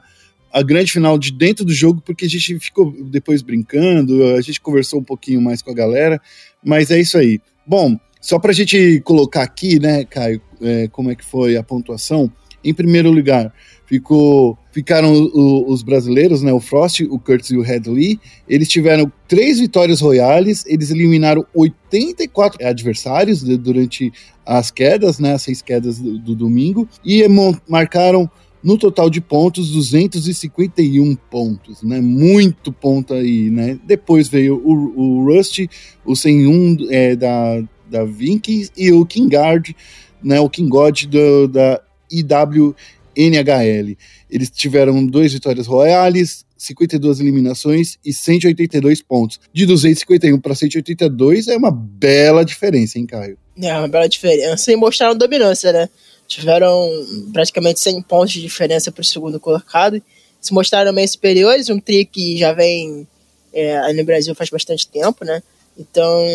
a 0.52 0.62
grande 0.62 0.92
final 0.92 1.18
de 1.18 1.32
dentro 1.32 1.64
do 1.64 1.72
jogo, 1.72 2.00
porque 2.00 2.26
a 2.26 2.28
gente 2.28 2.60
ficou 2.60 2.94
depois 3.10 3.42
brincando, 3.42 4.36
a 4.36 4.40
gente 4.40 4.60
conversou 4.60 5.00
um 5.00 5.04
pouquinho 5.04 5.42
mais 5.42 5.60
com 5.60 5.72
a 5.72 5.74
galera, 5.74 6.20
mas 6.64 6.92
é 6.92 7.00
isso 7.00 7.18
aí. 7.18 7.40
Bom, 7.66 7.98
só 8.20 8.38
para 8.38 8.52
a 8.52 8.54
gente 8.54 9.00
colocar 9.00 9.42
aqui, 9.42 9.80
né, 9.80 10.04
Caio, 10.04 10.40
é, 10.62 10.86
como 10.86 11.10
é 11.10 11.16
que 11.16 11.24
foi 11.24 11.56
a 11.56 11.62
pontuação. 11.64 12.32
Em 12.62 12.72
primeiro 12.72 13.10
lugar, 13.10 13.52
ficou, 13.84 14.56
ficaram 14.78 15.12
o, 15.12 15.70
os 15.70 15.82
brasileiros, 15.82 16.42
né, 16.42 16.52
o 16.52 16.60
Frost, 16.60 17.00
o 17.02 17.18
Curtis 17.18 17.50
e 17.50 17.56
o 17.56 17.62
Headley. 17.62 18.20
Eles 18.48 18.68
tiveram 18.68 19.10
três 19.26 19.58
vitórias 19.58 20.00
royales, 20.00 20.64
eles 20.66 20.90
eliminaram 20.90 21.44
84 21.52 22.64
adversários 22.64 23.42
durante 23.42 24.12
as 24.46 24.70
quedas, 24.70 25.18
né, 25.18 25.34
as 25.34 25.42
seis 25.42 25.60
quedas 25.60 25.98
do, 25.98 26.18
do 26.18 26.34
domingo, 26.34 26.88
e 27.04 27.24
marcaram 27.68 28.30
no 28.62 28.78
total 28.78 29.08
de 29.10 29.20
pontos 29.20 29.70
251 29.70 31.16
pontos, 31.30 31.82
né? 31.82 32.00
Muito 32.00 32.72
ponto 32.72 33.14
aí, 33.14 33.50
né? 33.50 33.78
Depois 33.84 34.28
veio 34.28 34.60
o, 34.64 35.00
o 35.00 35.24
Rust, 35.24 35.60
o 36.04 36.16
101 36.16 36.88
é, 36.90 37.14
da 37.14 37.62
da 37.88 38.04
Vinky 38.04 38.68
e 38.76 38.92
o 38.92 39.04
Kingard, 39.04 39.74
né, 40.22 40.38
o 40.40 40.50
Kingod 40.50 41.08
da 41.50 41.80
IWNHL. 42.10 43.96
Eles 44.30 44.50
tiveram 44.50 45.04
duas 45.06 45.32
vitórias 45.32 45.66
royales, 45.66 46.44
52 46.56 47.20
eliminações 47.20 47.98
e 48.04 48.12
182 48.12 49.02
pontos. 49.02 49.40
De 49.52 49.64
251 49.64 50.38
para 50.40 50.54
182 50.54 51.48
é 51.48 51.56
uma 51.56 51.70
bela 51.70 52.44
diferença, 52.44 52.98
hein, 52.98 53.06
Caio? 53.06 53.38
É, 53.60 53.76
uma 53.76 53.88
bela 53.88 54.08
diferença 54.08 54.72
e 54.72 54.76
mostraram 54.76 55.16
dominância, 55.16 55.72
né? 55.72 55.88
Tiveram 56.26 56.88
praticamente 57.32 57.80
100 57.80 58.02
pontos 58.02 58.34
de 58.34 58.42
diferença 58.42 58.92
para 58.92 59.02
o 59.02 59.04
segundo 59.04 59.40
colocado. 59.40 60.02
Se 60.40 60.52
mostraram 60.52 60.92
meio 60.92 61.08
superiores, 61.08 61.68
um 61.68 61.80
tri 61.80 62.04
que 62.04 62.36
já 62.36 62.52
vem 62.52 63.06
é, 63.52 63.92
no 63.92 64.04
Brasil 64.04 64.34
faz 64.34 64.50
bastante 64.50 64.86
tempo, 64.88 65.24
né? 65.24 65.42
Então, 65.78 66.26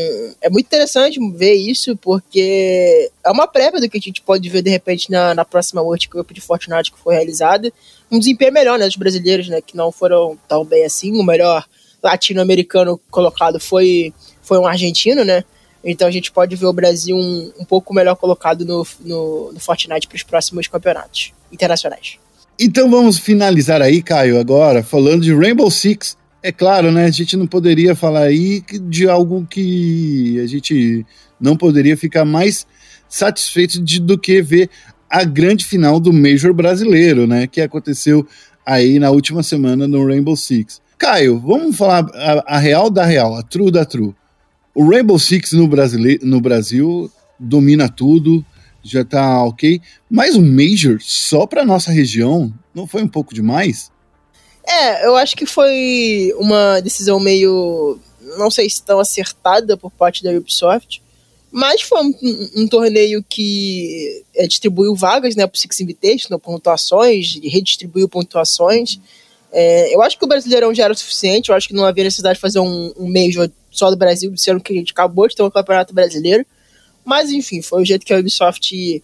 é 0.41 0.49
muito 0.49 0.67
interessante 0.67 1.19
ver 1.35 1.53
isso, 1.53 1.97
porque 1.97 3.11
é 3.25 3.29
uma 3.29 3.45
prévia 3.45 3.81
do 3.81 3.89
que 3.89 3.97
a 3.97 4.01
gente 4.01 4.21
pode 4.21 4.47
ver, 4.47 4.61
de 4.61 4.69
repente, 4.69 5.11
na, 5.11 5.35
na 5.35 5.43
próxima 5.43 5.81
World 5.81 6.07
Cup 6.07 6.31
de 6.31 6.39
Fortnite 6.39 6.93
que 6.93 6.99
foi 6.99 7.15
realizada. 7.15 7.71
Um 8.09 8.19
desempenho 8.19 8.53
melhor, 8.53 8.79
né, 8.79 8.85
dos 8.85 8.95
brasileiros, 8.95 9.49
né, 9.49 9.59
que 9.59 9.75
não 9.75 9.91
foram 9.91 10.39
tão 10.47 10.63
bem 10.63 10.85
assim. 10.85 11.11
O 11.11 11.23
melhor 11.23 11.65
latino-americano 12.01 12.97
colocado 13.11 13.59
foi, 13.59 14.13
foi 14.41 14.57
um 14.57 14.65
argentino, 14.65 15.25
né? 15.25 15.43
Então 15.83 16.07
a 16.07 16.11
gente 16.11 16.31
pode 16.31 16.55
ver 16.55 16.65
o 16.65 16.73
Brasil 16.73 17.15
um, 17.15 17.51
um 17.59 17.65
pouco 17.65 17.93
melhor 17.93 18.15
colocado 18.15 18.63
no, 18.63 18.87
no, 19.01 19.51
no 19.51 19.59
Fortnite 19.59 20.07
para 20.07 20.15
os 20.15 20.23
próximos 20.23 20.67
campeonatos 20.67 21.33
internacionais. 21.51 22.17
Então 22.57 22.89
vamos 22.89 23.19
finalizar 23.19 23.81
aí, 23.81 24.01
Caio, 24.01 24.39
agora, 24.39 24.83
falando 24.83 25.23
de 25.23 25.33
Rainbow 25.33 25.69
Six 25.69 26.15
é 26.43 26.51
claro, 26.51 26.91
né? 26.91 27.05
A 27.05 27.11
gente 27.11 27.37
não 27.37 27.47
poderia 27.47 27.95
falar 27.95 28.23
aí 28.23 28.61
de 28.83 29.07
algo 29.07 29.47
que 29.49 30.37
a 30.41 30.45
gente 30.45 31.05
não 31.39 31.55
poderia 31.55 31.95
ficar 31.95 32.25
mais 32.25 32.67
satisfeito 33.07 33.81
de, 33.81 34.01
do 34.01 34.19
que 34.19 34.41
ver 34.41 34.69
a 35.09 35.23
grande 35.23 35.63
final 35.63 36.01
do 36.01 36.11
Major 36.11 36.53
brasileiro, 36.53 37.25
né? 37.25 37.47
Que 37.47 37.61
aconteceu 37.61 38.27
aí 38.65 38.99
na 38.99 39.09
última 39.09 39.41
semana 39.41 39.87
no 39.87 40.05
Rainbow 40.05 40.35
Six. 40.35 40.81
Caio, 40.97 41.39
vamos 41.39 41.77
falar 41.77 42.05
a, 42.13 42.55
a 42.55 42.59
real 42.59 42.89
da 42.89 43.05
real, 43.05 43.35
a 43.35 43.41
true 43.41 43.71
da 43.71 43.85
true. 43.85 44.13
O 44.75 44.89
Rainbow 44.89 45.17
Six 45.17 45.53
no, 45.53 45.67
Brasile 45.67 46.19
no 46.23 46.41
Brasil 46.41 47.09
domina 47.39 47.87
tudo, 47.87 48.45
já 48.83 49.05
tá 49.05 49.43
ok, 49.45 49.79
mas 50.09 50.35
o 50.35 50.41
Major 50.41 50.97
só 50.99 51.47
para 51.47 51.65
nossa 51.65 51.89
região 51.89 52.53
não 52.75 52.85
foi 52.85 53.01
um 53.01 53.07
pouco 53.07 53.33
demais? 53.33 53.92
É, 54.65 55.05
eu 55.05 55.15
acho 55.15 55.35
que 55.35 55.45
foi 55.45 56.33
uma 56.37 56.79
decisão 56.79 57.19
meio. 57.19 57.99
Não 58.37 58.49
sei 58.49 58.69
se 58.69 58.81
tão 58.81 58.99
acertada 58.99 59.75
por 59.75 59.91
parte 59.91 60.23
da 60.23 60.31
Ubisoft. 60.31 61.01
Mas 61.51 61.83
foi 61.83 62.01
um, 62.01 62.13
um, 62.55 62.67
torneio 62.67 63.23
que 63.29 64.23
é, 64.35 64.47
distribuiu 64.47 64.95
vagas 64.95 65.35
né, 65.35 65.45
para 65.45 65.55
o 65.55 65.59
Six 65.59 65.81
Invitational, 65.81 66.39
pontuações, 66.39 67.39
redistribuiu 67.43 68.09
pontuações. 68.09 68.99
É, 69.51 69.93
eu 69.93 70.01
acho 70.01 70.17
que 70.17 70.25
o 70.25 70.27
Brasileirão 70.27 70.73
já 70.73 70.85
era 70.85 70.93
o 70.93 70.97
suficiente, 70.97 71.49
eu 71.49 71.55
acho 71.55 71.67
que 71.67 71.75
não 71.75 71.85
havia 71.85 72.05
necessidade 72.05 72.37
de 72.37 72.41
fazer 72.41 72.57
um, 72.57 72.91
um 72.97 73.07
Major 73.07 73.47
só 73.69 73.91
do 73.91 73.95
Brasil, 73.95 74.33
sendo 74.35 74.61
que 74.61 74.73
a 74.73 74.75
gente 74.75 74.93
acabou 74.93 75.27
de 75.27 75.35
ter 75.35 75.43
um 75.43 75.51
campeonato 75.51 75.93
brasileiro. 75.93 76.43
Mas 77.05 77.29
enfim, 77.29 77.61
foi 77.61 77.83
o 77.83 77.85
jeito 77.85 78.03
que 78.03 78.11
a 78.11 78.17
Ubisoft 78.17 79.03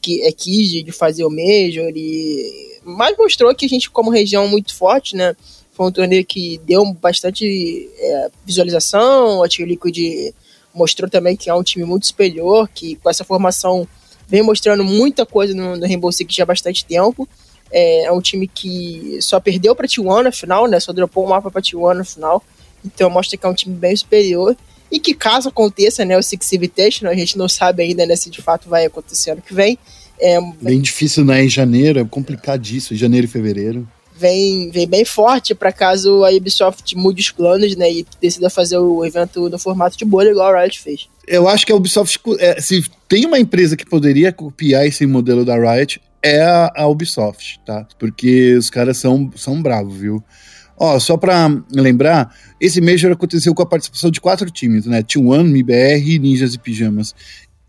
que, 0.00 0.22
é, 0.22 0.32
quis 0.32 0.70
de 0.84 0.90
fazer 0.90 1.24
o 1.24 1.30
Major 1.30 1.92
e 1.94 2.73
mas 2.84 3.16
mostrou 3.16 3.54
que 3.54 3.66
a 3.66 3.68
gente, 3.68 3.90
como 3.90 4.10
região 4.10 4.46
muito 4.48 4.74
forte, 4.74 5.16
né? 5.16 5.34
Foi 5.72 5.86
um 5.86 5.92
torneio 5.92 6.24
que 6.24 6.60
deu 6.64 6.84
bastante 6.94 7.90
é, 7.98 8.30
visualização. 8.44 9.42
A 9.42 9.48
Team 9.48 9.66
Liquid 9.66 10.32
mostrou 10.72 11.10
também 11.10 11.36
que 11.36 11.50
é 11.50 11.54
um 11.54 11.62
time 11.62 11.84
muito 11.84 12.06
superior, 12.06 12.68
que 12.72 12.96
com 12.96 13.10
essa 13.10 13.24
formação 13.24 13.86
vem 14.28 14.42
mostrando 14.42 14.84
muita 14.84 15.26
coisa 15.26 15.54
no, 15.54 15.76
no 15.76 15.86
Rainbow 15.86 16.12
Six 16.12 16.34
já 16.34 16.44
há 16.44 16.46
bastante 16.46 16.84
tempo. 16.84 17.28
É, 17.70 18.04
é 18.04 18.12
um 18.12 18.20
time 18.20 18.46
que 18.46 19.18
só 19.20 19.40
perdeu 19.40 19.74
para 19.74 19.88
T1 19.88 20.22
na 20.22 20.32
final, 20.32 20.66
né? 20.68 20.78
Só 20.78 20.92
dropou 20.92 21.24
o 21.24 21.28
mapa 21.28 21.50
para 21.50 21.60
T1 21.60 21.94
na 21.94 22.04
final. 22.04 22.42
Então 22.84 23.10
mostra 23.10 23.36
que 23.36 23.44
é 23.44 23.48
um 23.48 23.54
time 23.54 23.74
bem 23.74 23.96
superior. 23.96 24.56
E 24.90 25.00
que 25.00 25.12
caso 25.12 25.48
aconteça, 25.48 26.04
né, 26.04 26.16
o 26.16 26.22
Six 26.22 26.52
Invitation, 26.52 27.08
a 27.08 27.14
gente 27.14 27.36
não 27.36 27.48
sabe 27.48 27.82
ainda 27.82 28.06
né, 28.06 28.14
se 28.14 28.30
de 28.30 28.40
fato 28.40 28.68
vai 28.68 28.84
acontecer 28.84 29.32
ano 29.32 29.42
que 29.42 29.52
vem, 29.52 29.76
é 30.20 30.38
bem 30.60 30.80
difícil, 30.80 31.24
né? 31.24 31.44
Em 31.44 31.48
janeiro, 31.48 32.00
é 32.00 32.04
complicadíssimo, 32.04 32.96
janeiro 32.96 33.26
e 33.26 33.30
fevereiro. 33.30 33.86
Vem, 34.16 34.70
vem 34.70 34.86
bem 34.86 35.04
forte 35.04 35.54
para 35.54 35.72
caso 35.72 36.24
a 36.24 36.30
Ubisoft 36.30 36.96
mude 36.96 37.20
os 37.20 37.30
planos, 37.30 37.74
né? 37.76 37.92
E 37.92 38.06
decida 38.20 38.48
fazer 38.48 38.78
o 38.78 39.04
evento 39.04 39.48
no 39.48 39.58
formato 39.58 39.98
de 39.98 40.04
bolha, 40.04 40.30
igual 40.30 40.54
a 40.54 40.62
Riot 40.62 40.80
fez. 40.80 41.08
Eu 41.26 41.48
acho 41.48 41.66
que 41.66 41.72
a 41.72 41.76
Ubisoft, 41.76 42.20
é, 42.38 42.60
se 42.60 42.84
tem 43.08 43.26
uma 43.26 43.38
empresa 43.38 43.76
que 43.76 43.84
poderia 43.84 44.32
copiar 44.32 44.86
esse 44.86 45.04
modelo 45.06 45.44
da 45.44 45.56
Riot, 45.56 46.00
é 46.22 46.42
a, 46.42 46.72
a 46.76 46.86
Ubisoft, 46.86 47.60
tá? 47.66 47.86
Porque 47.98 48.54
os 48.54 48.70
caras 48.70 48.98
são, 48.98 49.30
são 49.34 49.60
bravos, 49.60 49.96
viu? 49.96 50.22
Ó, 50.76 50.98
só 50.98 51.16
para 51.16 51.48
lembrar, 51.72 52.34
esse 52.60 52.80
Major 52.80 53.12
aconteceu 53.12 53.54
com 53.54 53.62
a 53.62 53.66
participação 53.66 54.10
de 54.10 54.20
quatro 54.20 54.50
times, 54.50 54.86
né? 54.86 55.02
T1, 55.02 55.44
MIBR, 55.44 56.18
Ninjas 56.18 56.54
e 56.54 56.58
Pijamas 56.58 57.14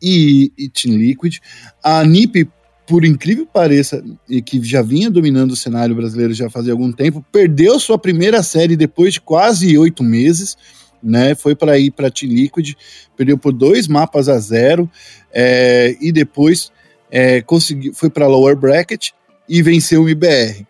e, 0.05 0.51
e 0.55 0.69
Team 0.69 0.97
Liquid. 0.97 1.39
A 1.83 2.03
NiP, 2.05 2.47
por 2.85 3.03
incrível 3.03 3.47
que 3.47 3.51
pareça, 3.51 4.03
e 4.29 4.39
que 4.39 4.63
já 4.63 4.83
vinha 4.83 5.09
dominando 5.09 5.51
o 5.51 5.55
cenário 5.55 5.95
brasileiro 5.95 6.31
já 6.31 6.47
fazia 6.47 6.71
algum 6.71 6.91
tempo, 6.91 7.25
perdeu 7.31 7.79
sua 7.79 7.97
primeira 7.97 8.43
série 8.43 8.77
depois 8.77 9.15
de 9.15 9.21
quase 9.21 9.75
oito 9.75 10.03
meses. 10.03 10.55
Né, 11.03 11.35
foi 11.35 11.53
para 11.53 11.77
ir 11.77 11.91
para 11.91 12.09
Team 12.09 12.31
Liquid, 12.31 12.73
perdeu 13.15 13.37
por 13.37 13.53
dois 13.53 13.87
mapas 13.87 14.27
a 14.27 14.39
zero 14.39 14.89
é, 15.31 15.95
e 16.01 16.11
depois 16.11 16.71
é, 17.11 17.41
conseguiu, 17.41 17.93
foi 17.93 18.09
para 18.09 18.25
lower 18.25 18.55
bracket 18.55 19.09
e 19.47 19.61
venceu 19.61 20.01
o 20.01 20.09
IBR. 20.09 20.65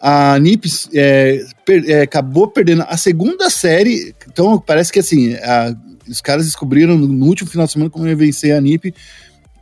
A 0.00 0.38
Nips 0.38 0.88
é, 0.94 1.44
per, 1.66 1.90
é, 1.90 2.02
acabou 2.02 2.46
perdendo 2.46 2.84
a 2.86 2.96
segunda 2.96 3.50
série, 3.50 4.14
então 4.28 4.60
parece 4.60 4.92
que 4.92 5.00
assim 5.00 5.34
a, 5.34 5.74
os 6.10 6.20
caras 6.20 6.44
descobriram 6.44 6.98
no 6.98 7.26
último 7.26 7.48
final 7.48 7.66
de 7.66 7.72
semana 7.72 7.90
como 7.90 8.06
ia 8.06 8.16
vencer 8.16 8.52
a 8.52 8.60
NiP, 8.60 8.92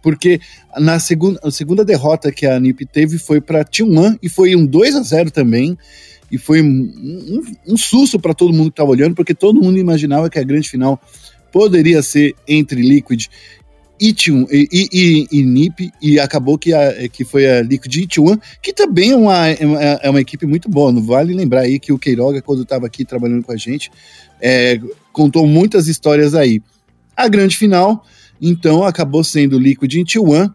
porque 0.02 0.40
na 0.78 0.98
segunda, 0.98 1.38
a 1.42 1.50
segunda 1.50 1.84
derrota 1.84 2.32
que 2.32 2.46
a 2.46 2.58
NiP 2.58 2.86
teve 2.86 3.18
foi 3.18 3.40
para 3.40 3.64
T1 3.64 4.18
e 4.22 4.28
foi 4.28 4.56
um 4.56 4.64
2 4.64 4.96
a 4.96 5.02
0 5.02 5.30
também. 5.30 5.76
e 6.30 6.36
foi 6.36 6.60
um, 6.60 7.42
um 7.66 7.76
susto 7.76 8.18
para 8.18 8.34
todo 8.34 8.52
mundo 8.52 8.70
que 8.70 8.74
estava 8.74 8.90
olhando, 8.90 9.14
porque 9.14 9.34
todo 9.34 9.62
mundo 9.62 9.78
imaginava 9.78 10.28
que 10.28 10.38
a 10.38 10.44
grande 10.44 10.68
final 10.68 11.00
poderia 11.50 12.02
ser 12.02 12.34
entre 12.46 12.82
Liquid 12.82 13.26
e, 14.00 14.14
e, 14.50 14.88
e, 14.92 15.28
e, 15.32 15.42
NIP, 15.42 15.90
e 16.00 16.20
acabou 16.20 16.58
que, 16.58 16.72
a, 16.72 17.08
que 17.08 17.24
foi 17.24 17.48
a 17.48 17.62
Liquid 17.62 18.06
T1, 18.06 18.40
que 18.62 18.72
também 18.72 19.10
é 19.10 19.16
uma, 19.16 19.48
é, 19.48 19.58
é 20.02 20.10
uma 20.10 20.20
equipe 20.20 20.46
muito 20.46 20.68
boa. 20.68 20.92
Não 20.92 21.02
vale 21.02 21.34
lembrar 21.34 21.62
aí 21.62 21.78
que 21.78 21.92
o 21.92 21.98
Queiroga, 21.98 22.42
quando 22.42 22.62
estava 22.62 22.86
aqui 22.86 23.04
trabalhando 23.04 23.42
com 23.42 23.52
a 23.52 23.56
gente, 23.56 23.90
é, 24.40 24.80
contou 25.12 25.46
muitas 25.46 25.88
histórias 25.88 26.34
aí. 26.34 26.62
A 27.16 27.28
grande 27.28 27.56
final, 27.56 28.04
então, 28.40 28.84
acabou 28.84 29.24
sendo 29.24 29.58
Liquid 29.58 29.92
T1, 29.92 30.52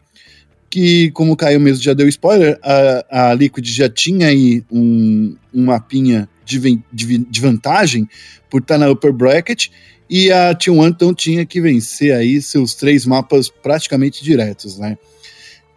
que, 0.69 1.11
como 1.11 1.33
o 1.33 1.35
Caio 1.35 1.59
mesmo 1.59 1.83
já 1.83 1.93
deu 1.93 2.07
spoiler, 2.07 2.57
a, 2.63 3.29
a 3.29 3.33
Liquid 3.33 3.67
já 3.67 3.89
tinha 3.89 4.27
aí 4.27 4.63
um, 4.71 5.35
um 5.53 5.65
mapinha 5.65 6.27
de, 6.45 6.59
de, 6.91 7.17
de 7.17 7.41
vantagem 7.41 8.07
por 8.49 8.61
estar 8.61 8.77
na 8.77 8.89
upper 8.89 9.13
bracket, 9.13 9.67
e 10.09 10.31
a 10.31 10.53
T1 10.53 10.89
então 10.89 11.13
tinha 11.13 11.45
que 11.45 11.61
vencer 11.61 12.13
aí 12.13 12.41
seus 12.41 12.73
três 12.73 13.05
mapas 13.05 13.49
praticamente 13.49 14.23
diretos, 14.23 14.77
né? 14.77 14.97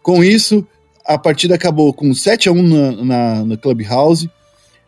Com 0.03 0.23
isso, 0.23 0.67
a 1.05 1.19
partida 1.19 1.55
acabou 1.55 1.93
com 1.93 2.13
7 2.13 2.49
a 2.49 2.53
1 2.53 2.63
na, 2.63 2.93
na, 3.05 3.45
na 3.45 3.57
Clubhouse, 3.57 4.31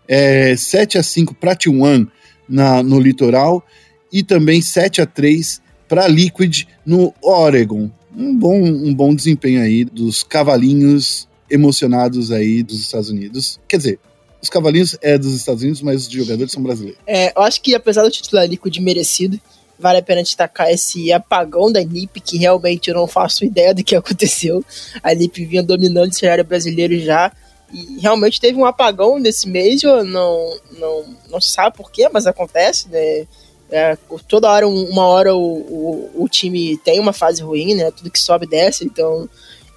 é, 0.07 0.57
7 0.57 0.98
a 0.98 1.03
5 1.03 1.35
para 1.35 1.55
T1 1.55 2.09
na, 2.48 2.83
no 2.83 2.98
litoral 2.98 3.64
e 4.12 4.22
também 4.22 4.61
7 4.61 5.01
a 5.01 5.07
3 5.07 5.61
para 5.88 6.09
Liquid 6.09 6.64
no 6.85 7.14
Oregon. 7.22 7.90
Um 8.16 8.37
bom, 8.37 8.62
um 8.62 8.92
bom 8.92 9.14
desempenho 9.14 9.62
aí 9.62 9.85
dos 9.85 10.22
cavalinhos 10.22 11.29
emocionados 11.51 12.31
aí 12.31 12.62
dos 12.62 12.81
Estados 12.81 13.11
Unidos. 13.11 13.61
Quer 13.68 13.77
dizer, 13.77 14.01
os 14.40 14.48
cavalinhos 14.48 14.96
é 15.01 15.18
dos 15.18 15.35
Estados 15.35 15.62
Unidos, 15.62 15.83
mas 15.83 16.07
os 16.07 16.12
jogadores 16.12 16.53
são 16.53 16.62
brasileiros. 16.62 17.01
É, 17.07 17.33
eu 17.37 17.42
acho 17.42 17.61
que 17.61 17.74
apesar 17.74 18.03
do 18.03 18.11
título 18.11 18.40
da 18.40 18.46
Liquid 18.46 18.79
merecido, 18.79 19.40
vale 19.79 19.98
a 19.98 20.03
pena 20.03 20.22
destacar 20.22 20.70
esse 20.70 21.12
apagão 21.12 21.70
da 21.70 21.83
NIP, 21.83 22.20
que 22.20 22.38
realmente 22.38 22.88
eu 22.88 22.94
não 22.94 23.07
faço 23.07 23.44
ideia 23.44 23.74
do 23.74 23.85
que 23.85 23.94
aconteceu. 23.96 24.64
A 25.03 25.14
NIP 25.14 25.44
vinha 25.44 25.62
dominando 25.62 26.11
o 26.11 26.14
cenário 26.14 26.44
brasileiro 26.44 26.98
já, 27.01 27.33
e 27.72 28.01
realmente 28.01 28.40
teve 28.40 28.59
um 28.59 28.64
apagão 28.64 29.18
nesse 29.18 29.48
mês, 29.48 29.83
eu 29.83 30.05
não, 30.05 30.57
não, 30.79 31.05
não 31.31 31.40
sabe 31.40 31.77
porquê, 31.77 32.09
mas 32.12 32.27
acontece, 32.27 32.88
né? 32.88 33.27
É, 33.70 33.98
toda 34.27 34.51
hora, 34.51 34.66
uma 34.66 35.07
hora 35.07 35.37
o, 35.37 35.40
o, 35.42 36.24
o, 36.24 36.29
time 36.29 36.79
tem 36.79 36.98
uma 36.98 37.12
fase 37.12 37.42
ruim, 37.42 37.74
né? 37.74 37.90
Tudo 37.90 38.11
que 38.11 38.18
sobe 38.18 38.46
desce, 38.46 38.83
então 38.83 39.29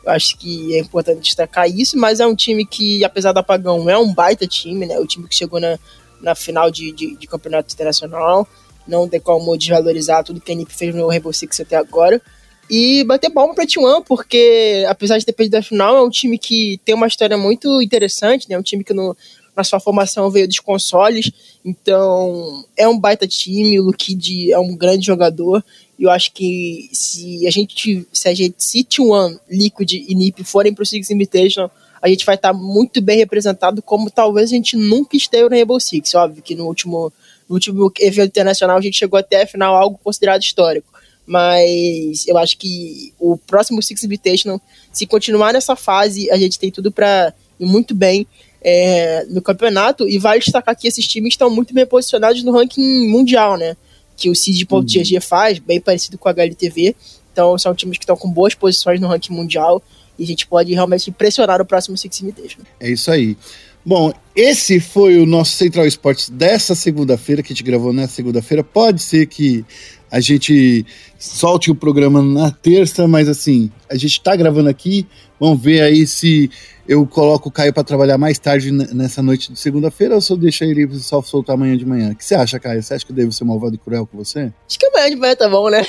acho 0.06 0.38
que 0.38 0.76
é 0.76 0.80
importante 0.80 1.22
destacar 1.22 1.70
isso, 1.70 1.98
mas 1.98 2.20
é 2.20 2.26
um 2.26 2.36
time 2.36 2.66
que, 2.66 3.04
apesar 3.04 3.32
do 3.32 3.40
apagão, 3.40 3.90
é 3.90 3.98
um 3.98 4.14
baita 4.14 4.48
time, 4.48 4.86
né? 4.86 5.00
O 5.00 5.06
time 5.06 5.28
que 5.28 5.36
chegou 5.36 5.60
na, 5.60 5.78
na 6.22 6.36
final 6.36 6.72
de, 6.72 6.92
de, 6.92 7.16
de 7.16 7.28
campeonato 7.28 7.74
internacional. 7.74 8.48
Não 8.88 9.08
tem 9.08 9.20
como 9.20 9.56
desvalorizar 9.58 10.24
tudo 10.24 10.42
que 10.42 10.52
a 10.52 10.56
NiP 10.56 10.74
fez 10.74 10.96
no 10.96 11.08
Rainbow 11.08 11.32
Six 11.32 11.60
até 11.60 11.76
agora. 11.76 12.22
E 12.70 13.04
bater 13.04 13.30
palma 13.30 13.54
pra 13.54 13.66
T1, 13.66 14.04
porque 14.08 14.86
apesar 14.88 15.18
de 15.18 15.26
ter 15.26 15.34
perdido 15.34 15.56
a 15.56 15.62
final, 15.62 15.98
é 15.98 16.02
um 16.02 16.10
time 16.10 16.38
que 16.38 16.80
tem 16.86 16.96
uma 16.96 17.08
história 17.08 17.38
muito 17.38 17.82
interessante, 17.82 18.50
né? 18.50 18.56
É 18.56 18.60
um 18.60 18.64
time 18.64 18.84
que 18.84 18.94
no, 18.94 19.16
na 19.56 19.64
sua 19.64 19.80
formação 19.80 20.30
veio 20.30 20.48
dos 20.48 20.60
consoles, 20.60 21.32
então 21.64 22.66
é 22.78 22.88
um 22.88 22.98
baita 22.98 23.28
time, 23.28 23.80
o 23.80 23.84
Lukid 23.84 24.52
é 24.52 24.60
um 24.60 24.76
grande 24.76 25.06
jogador, 25.06 25.64
e 26.00 26.04
eu 26.04 26.10
acho 26.10 26.32
que 26.34 26.90
se 26.92 27.46
a 27.46 27.52
gente, 27.52 28.08
se 28.12 28.28
a 28.28 28.34
gente, 28.34 28.56
se 28.58 28.84
T1, 28.84 29.40
Liquid 29.50 29.94
e 29.94 30.16
NiP 30.16 30.44
forem 30.44 30.74
pro 30.74 30.86
Six 30.86 31.12
Invitation, 31.12 31.70
a 32.02 32.10
gente 32.10 32.26
vai 32.26 32.36
estar 32.36 32.52
tá 32.52 32.58
muito 32.58 33.02
bem 33.02 33.18
representado, 33.18 33.82
como 33.82 34.10
talvez 34.10 34.50
a 34.50 34.56
gente 34.56 34.76
nunca 34.76 35.16
esteve 35.16 35.44
no 35.44 35.50
Rainbow 35.52 35.80
Six. 35.80 36.16
Óbvio 36.16 36.42
que 36.42 36.56
no 36.56 36.66
último, 36.66 37.14
no 37.48 37.54
último 37.54 37.92
evento 38.00 38.30
internacional 38.30 38.78
a 38.78 38.82
gente 38.82 38.98
chegou 38.98 39.20
até 39.20 39.44
a 39.44 39.48
final, 39.48 39.76
algo 39.76 40.00
considerado 40.04 40.42
histórico. 40.42 40.92
Mas 41.24 42.28
eu 42.28 42.38
acho 42.40 42.58
que 42.58 43.14
o 43.20 43.38
próximo 43.38 43.82
Six 43.84 44.04
Invitation, 44.04 44.60
se 44.92 45.06
continuar 45.06 45.54
nessa 45.54 45.76
fase, 45.76 46.32
a 46.32 46.38
gente 46.38 46.58
tem 46.58 46.72
tudo 46.72 46.92
para 46.92 47.32
ir 47.60 47.66
muito 47.66 47.94
bem 47.94 48.26
é, 48.62 49.26
no 49.30 49.42
campeonato. 49.42 50.08
E 50.08 50.18
vale 50.18 50.40
destacar 50.40 50.76
que 50.76 50.88
esses 50.88 51.08
times 51.08 51.34
estão 51.34 51.50
muito 51.50 51.74
bem 51.74 51.86
posicionados 51.86 52.44
no 52.44 52.52
ranking 52.52 53.08
mundial, 53.10 53.58
né? 53.58 53.76
que 54.22 54.30
o 54.30 54.36
Cid.gg 54.36 55.16
uhum. 55.16 55.22
faz, 55.22 55.58
bem 55.58 55.82
parecido 55.82 56.18
com 56.18 56.30
a 56.30 56.32
HLTV. 56.32 56.96
Então 57.34 57.58
são 57.58 57.74
times 57.74 57.98
que 57.98 58.04
estão 58.04 58.16
com 58.16 58.30
boas 58.30 58.54
posições 58.54 59.00
no 59.00 59.08
ranking 59.08 59.34
mundial 59.34 59.82
e 60.20 60.24
a 60.24 60.28
gente 60.28 60.46
pode 60.46 60.72
realmente 60.74 61.10
impressionar 61.10 61.60
o 61.60 61.66
próximo 61.66 61.98
Six 61.98 62.22
Invitation. 62.22 62.60
É 62.80 62.92
isso 62.92 63.10
aí. 63.10 63.36
Bom, 63.86 64.14
esse 64.36 64.80
foi 64.80 65.18
o 65.18 65.26
nosso 65.26 65.54
Central 65.54 65.88
Esportes 65.88 66.30
dessa 66.30 66.76
segunda-feira, 66.76 67.42
que 67.42 67.52
a 67.52 67.56
gente 67.56 67.64
gravou 67.64 67.92
nessa 67.92 68.14
segunda-feira. 68.14 68.64
Pode 68.64 69.02
ser 69.02 69.26
que 69.26 69.66
a 70.12 70.20
gente 70.20 70.86
solte 71.18 71.72
o 71.72 71.76
programa 71.76 72.22
na 72.22 72.52
terça, 72.52 73.08
mas 73.08 73.28
assim, 73.28 73.72
a 73.90 73.96
gente 73.96 74.12
está 74.12 74.36
gravando 74.36 74.70
aqui. 74.70 75.08
Vamos 75.40 75.62
ver 75.62 75.82
aí 75.82 76.06
se 76.06 76.52
eu 76.88 77.08
coloco 77.08 77.50
o 77.50 77.52
Caio 77.52 77.74
para 77.74 77.84
trabalhar 77.84 78.18
mais 78.18 78.38
tarde 78.38 78.72
nessa 78.72 79.24
noite 79.24 79.52
de 79.52 79.60
segunda-feira 79.60 80.14
ou 80.14 80.22
se 80.22 80.32
eu 80.32 80.38
deixo 80.38 80.64
ele 80.64 80.88
só 81.00 81.22
soltar 81.22 81.56
amanhã 81.56 81.76
de 81.76 81.86
manhã? 81.86 82.12
O 82.12 82.16
que 82.16 82.24
você 82.24 82.36
acha, 82.36 82.60
Caio? 82.60 82.84
Você 82.84 82.94
acha 82.94 83.06
que 83.06 83.12
eu 83.12 83.16
devo 83.16 83.32
ser 83.32 83.46
malvado 83.46 83.74
e 83.74 83.78
cruel 83.78 84.06
com 84.06 84.18
você? 84.18 84.52
Acho 84.68 84.78
que 84.78 84.86
amanhã 84.86 85.10
de 85.10 85.16
manhã 85.16 85.36
tá 85.36 85.50
bom, 85.50 85.70
né? 85.70 85.86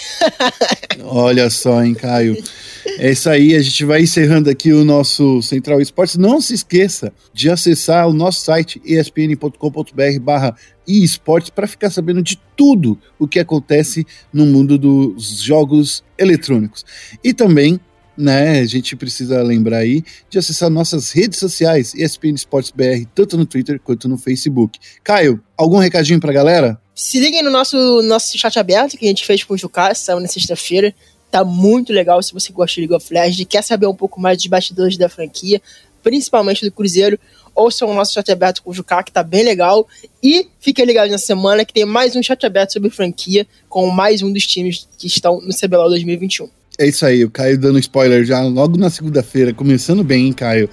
Olha 1.04 1.50
só, 1.50 1.82
hein, 1.82 1.92
Caio. 1.92 2.42
É 2.98 3.10
isso 3.10 3.28
aí, 3.28 3.54
a 3.54 3.62
gente 3.62 3.84
vai 3.84 4.02
encerrando 4.02 4.50
aqui 4.50 4.72
o 4.72 4.84
nosso 4.84 5.40
Central 5.42 5.80
Esportes. 5.80 6.16
Não 6.16 6.40
se 6.40 6.54
esqueça 6.54 7.12
de 7.32 7.50
acessar 7.50 8.08
o 8.08 8.12
nosso 8.12 8.44
site 8.44 8.80
espn.com.br 8.84 10.20
barra 10.20 10.54
esportes 10.86 11.50
para 11.50 11.66
ficar 11.66 11.90
sabendo 11.90 12.22
de 12.22 12.38
tudo 12.56 12.98
o 13.18 13.28
que 13.28 13.38
acontece 13.38 14.06
no 14.32 14.44
mundo 14.46 14.76
dos 14.76 15.40
jogos 15.40 16.02
eletrônicos. 16.18 16.84
E 17.22 17.32
também 17.32 17.80
né? 18.16 18.60
A 18.60 18.66
gente 18.66 18.94
precisa 18.94 19.42
lembrar 19.42 19.78
aí 19.78 20.04
de 20.28 20.38
acessar 20.38 20.70
nossas 20.70 21.10
redes 21.12 21.38
sociais, 21.38 21.94
ESPN 21.94 22.34
Esportes 22.34 22.70
BR, 22.70 23.06
tanto 23.14 23.36
no 23.36 23.46
Twitter 23.46 23.80
quanto 23.80 24.08
no 24.08 24.18
Facebook. 24.18 24.78
Caio, 25.02 25.42
algum 25.56 25.78
recadinho 25.78 26.20
pra 26.20 26.32
galera? 26.32 26.78
Se 26.94 27.18
liguem 27.18 27.42
no 27.42 27.50
nosso, 27.50 28.02
nosso 28.02 28.36
chat 28.38 28.58
aberto 28.58 28.98
que 28.98 29.06
a 29.06 29.08
gente 29.08 29.24
fez 29.24 29.42
com 29.42 29.54
o 29.54 29.58
Jucá, 29.58 29.94
saiu 29.94 30.20
na 30.20 30.28
sexta-feira. 30.28 30.94
Tá 31.32 31.42
muito 31.42 31.94
legal 31.94 32.22
se 32.22 32.34
você 32.34 32.52
gosta 32.52 32.74
de 32.74 32.82
League 32.82 32.94
of 32.94 33.12
Legends, 33.12 33.46
quer 33.48 33.64
saber 33.64 33.86
um 33.86 33.94
pouco 33.94 34.20
mais 34.20 34.36
dos 34.36 34.46
bastidores 34.48 34.98
da 34.98 35.08
franquia, 35.08 35.62
principalmente 36.02 36.62
do 36.62 36.70
Cruzeiro, 36.70 37.18
ouçam 37.54 37.88
o 37.88 37.94
nosso 37.94 38.12
chat 38.12 38.30
aberto 38.30 38.62
com 38.62 38.70
o 38.70 38.74
Jucá, 38.74 39.02
que 39.02 39.10
tá 39.10 39.22
bem 39.22 39.42
legal. 39.42 39.88
E 40.22 40.46
fiquem 40.60 40.84
ligados 40.84 41.10
na 41.10 41.16
semana 41.16 41.64
que 41.64 41.72
tem 41.72 41.86
mais 41.86 42.14
um 42.14 42.22
chat 42.22 42.44
aberto 42.44 42.74
sobre 42.74 42.90
franquia 42.90 43.46
com 43.66 43.88
mais 43.88 44.20
um 44.20 44.30
dos 44.30 44.46
times 44.46 44.86
que 44.98 45.06
estão 45.06 45.40
no 45.40 45.54
CBLOL 45.56 45.88
2021. 45.88 46.50
É 46.78 46.86
isso 46.86 47.06
aí, 47.06 47.24
o 47.24 47.30
Caio 47.30 47.58
dando 47.58 47.78
spoiler 47.78 48.26
já 48.26 48.42
logo 48.42 48.76
na 48.76 48.90
segunda-feira, 48.90 49.54
começando 49.54 50.04
bem, 50.04 50.26
hein, 50.26 50.32
Caio? 50.34 50.68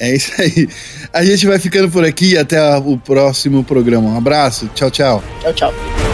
É 0.00 0.14
isso 0.14 0.32
aí. 0.40 0.66
A 1.12 1.22
gente 1.22 1.46
vai 1.46 1.58
ficando 1.58 1.90
por 1.90 2.02
aqui 2.02 2.38
até 2.38 2.58
o 2.78 2.96
próximo 2.96 3.62
programa. 3.62 4.08
Um 4.08 4.16
abraço, 4.16 4.70
tchau, 4.74 4.90
tchau. 4.90 5.22
Tchau, 5.42 5.52
tchau. 5.52 6.07